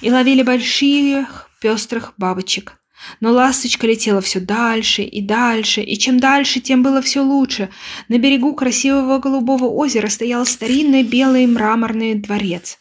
и 0.04 0.10
ловили 0.10 0.42
больших 0.42 1.48
пестрых 1.62 2.12
бабочек. 2.18 2.78
Но 3.20 3.32
ласточка 3.32 3.86
летела 3.86 4.20
все 4.20 4.38
дальше 4.38 5.02
и 5.02 5.22
дальше, 5.22 5.80
и 5.80 5.96
чем 5.98 6.20
дальше, 6.20 6.60
тем 6.60 6.82
было 6.82 7.00
все 7.00 7.20
лучше. 7.22 7.70
На 8.08 8.18
берегу 8.18 8.54
красивого 8.54 9.18
голубого 9.18 9.64
озера 9.64 10.08
стоял 10.08 10.44
старинный 10.44 11.02
белый 11.02 11.46
мраморный 11.46 12.14
дворец. 12.16 12.78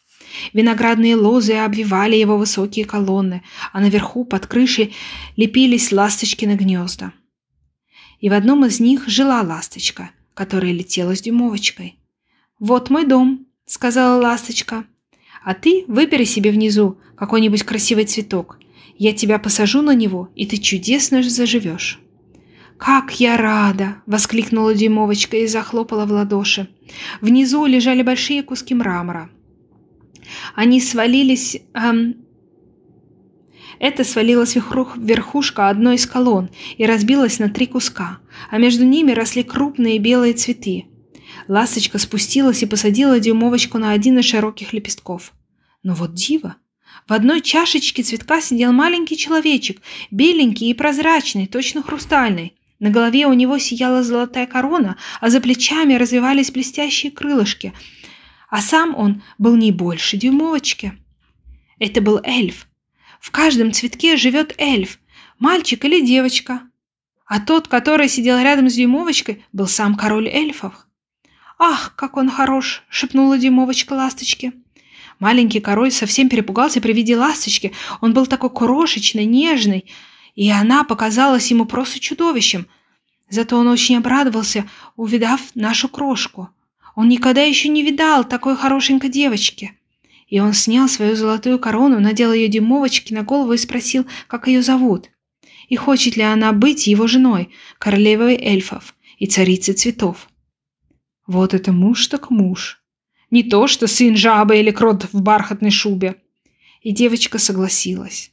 Виноградные 0.51 1.15
лозы 1.15 1.53
обвивали 1.53 2.17
его 2.17 2.38
высокие 2.38 2.83
колонны, 2.83 3.41
а 3.71 3.79
наверху, 3.79 4.25
под 4.25 4.45
крышей, 4.47 4.93
лепились 5.38 5.93
ласточкины 5.93 6.55
гнезда. 6.55 7.13
И 8.19 8.29
в 8.29 8.33
одном 8.33 8.65
из 8.65 8.81
них 8.81 9.07
жила 9.07 9.41
ласточка, 9.41 10.12
которая 10.33 10.73
летела 10.73 11.15
с 11.15 11.21
дюмовочкой. 11.21 11.99
«Вот 12.59 12.89
мой 12.89 13.05
дом»,— 13.05 13.47
сказала 13.65 14.21
ласточка. 14.21 14.86
А 15.43 15.53
ты 15.53 15.86
выбери 15.88 16.23
себе 16.23 16.51
внизу 16.51 16.97
какой-нибудь 17.15 17.63
красивый 17.63 18.06
цветок. 18.06 18.60
Я 18.97 19.13
тебя 19.13 19.39
посажу 19.39 19.82
на 19.82 19.93
него, 19.93 20.29
и 20.36 20.45
ты 20.45 20.58
чудесно 20.58 21.23
заживешь. 21.23 21.99
«Как 22.77 23.19
я 23.19 23.38
рада!»— 23.38 23.97
воскликнула 24.06 24.73
Дюймовочка 24.73 25.38
и 25.38 25.47
захлопала 25.47 26.06
в 26.06 26.12
ладоши. 26.12 26.67
Внизу 27.21 27.65
лежали 27.65 28.01
большие 28.01 28.43
куски 28.43 28.73
мрамора. 28.73 29.29
Они 30.56 30.82
свалились... 30.82 31.62
Эм... 31.73 32.15
Это 33.79 34.03
свалилась 34.03 34.56
верхушка 34.56 35.69
одной 35.69 35.95
из 35.95 36.06
колонн 36.06 36.49
и 36.77 36.86
разбилась 36.86 37.39
на 37.39 37.49
три 37.49 37.67
куска, 37.67 38.19
а 38.49 38.58
между 38.58 38.86
ними 38.86 39.12
росли 39.12 39.43
крупные 39.43 39.99
белые 39.99 40.34
цветы. 40.34 40.86
Ласточка 41.47 41.97
спустилась 41.97 42.63
и 42.63 42.65
посадила 42.65 43.19
дюймовочку 43.19 43.77
на 43.77 43.91
один 43.91 44.19
из 44.19 44.25
широких 44.25 44.73
лепестков. 44.73 45.34
Но 45.84 45.93
вот 45.93 46.13
диво! 46.13 46.56
В 47.08 47.12
одной 47.13 47.41
чашечке 47.41 48.01
цветка 48.03 48.39
сидел 48.39 48.71
маленький 48.71 49.17
человечек, 49.17 49.82
беленький 50.10 50.69
и 50.69 50.73
прозрачный, 50.73 51.47
точно 51.47 51.84
хрустальный. 51.84 52.56
На 52.79 52.89
голове 52.89 53.27
у 53.27 53.34
него 53.34 53.58
сияла 53.58 54.03
золотая 54.03 54.45
корона, 54.45 54.97
а 55.19 55.29
за 55.29 55.41
плечами 55.41 55.95
развивались 55.95 56.51
блестящие 56.51 57.12
крылышки. 57.12 57.73
А 58.49 58.62
сам 58.62 58.95
он 58.95 59.23
был 59.38 59.56
не 59.58 59.71
больше 59.71 60.17
дюймовочки. 60.17 60.93
Это 61.79 62.01
был 62.01 62.19
эльф. 62.23 62.67
В 63.19 63.32
каждом 63.32 63.71
цветке 63.71 64.15
живет 64.15 64.53
эльф, 64.58 64.99
мальчик 65.39 65.84
или 65.86 66.06
девочка. 66.06 66.62
А 67.25 67.39
тот, 67.39 67.67
который 67.67 68.08
сидел 68.08 68.38
рядом 68.39 68.69
с 68.69 68.75
дюймовочкой, 68.75 69.43
был 69.51 69.67
сам 69.67 69.95
король 69.95 70.27
эльфов. 70.27 70.88
«Ах, 71.65 71.93
как 71.95 72.17
он 72.17 72.30
хорош!»— 72.30 72.84
шепнула 72.89 73.38
Димовочка 73.38 73.93
ласточке. 73.93 74.52
Маленький 75.19 75.62
король 75.62 75.91
совсем 75.93 76.28
перепугался 76.28 76.82
при 76.82 76.91
виде 76.91 77.15
ласточки. 77.15 77.71
Он 78.02 78.13
был 78.13 78.26
такой 78.26 78.49
крошечный, 78.49 79.23
нежный, 79.23 79.86
и 80.36 80.49
она 80.52 80.84
показалась 80.84 81.49
ему 81.52 81.63
просто 81.63 82.02
чудовищем. 82.02 82.67
Зато 83.30 83.58
он 83.58 83.69
очень 83.69 83.95
обрадовался, 83.95 84.69
увидав 84.97 85.39
нашу 85.56 85.88
крошку. 85.88 86.49
Он 86.95 87.08
никогда 87.08 87.43
еще 87.43 87.69
не 87.69 87.82
видал 87.82 88.26
такой 88.26 88.58
хорошенькой 88.58 89.10
девочки. 89.10 89.71
И 90.28 90.41
он 90.41 90.52
снял 90.52 90.89
свою 90.89 91.15
золотую 91.15 91.60
корону, 91.60 92.02
надел 92.02 92.34
ее 92.34 92.49
Димовочке 92.49 93.15
на 93.15 93.23
голову 93.23 93.54
и 93.54 93.58
спросил, 93.58 94.06
как 94.28 94.47
ее 94.47 94.63
зовут. 94.63 95.12
И 95.69 95.78
хочет 95.78 96.17
ли 96.17 96.23
она 96.23 96.52
быть 96.52 96.88
его 96.88 97.08
женой, 97.08 97.52
королевой 97.80 98.36
эльфов 98.36 98.95
и 99.17 99.28
царицей 99.28 99.76
цветов. 99.76 100.28
Вот 101.27 101.53
это 101.53 101.71
муж 101.71 102.07
так 102.07 102.29
муж. 102.29 102.81
Не 103.31 103.43
то, 103.43 103.67
что 103.67 103.88
сын 103.88 104.15
жабы 104.15 104.59
или 104.59 104.71
крот 104.71 105.07
в 105.12 105.21
бархатной 105.21 105.71
шубе. 105.71 106.15
И 106.81 106.91
девочка 106.91 107.39
согласилась. 107.39 108.29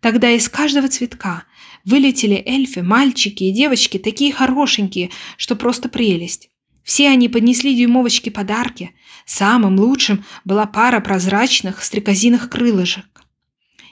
Тогда 0.00 0.30
из 0.30 0.48
каждого 0.48 0.88
цветка 0.88 1.44
вылетели 1.84 2.42
эльфы, 2.44 2.82
мальчики 2.82 3.44
и 3.44 3.52
девочки, 3.52 3.98
такие 3.98 4.32
хорошенькие, 4.32 5.10
что 5.36 5.56
просто 5.56 5.88
прелесть. 5.88 6.50
Все 6.82 7.08
они 7.08 7.28
поднесли 7.28 7.74
дюймовочке 7.74 8.30
подарки. 8.30 8.92
Самым 9.24 9.78
лучшим 9.78 10.24
была 10.44 10.66
пара 10.66 11.00
прозрачных 11.00 11.82
стрекозиных 11.82 12.50
крылышек. 12.50 13.06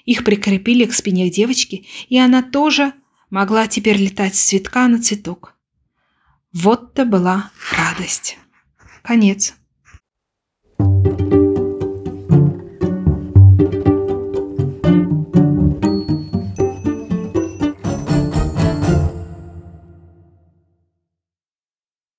Их 0.05 0.25
прикрепили 0.25 0.85
к 0.85 0.93
спине 0.93 1.31
девочки, 1.31 1.87
и 2.09 2.19
она 2.19 2.43
тоже 2.43 2.93
могла 3.31 3.67
теперь 3.67 3.97
летать 3.97 4.37
с 4.37 4.45
цветка 4.45 4.87
на 4.87 5.03
цветок. 5.03 5.57
Вот-то 6.55 7.05
была 7.05 7.51
радость. 7.77 8.39
Конец. 9.03 9.55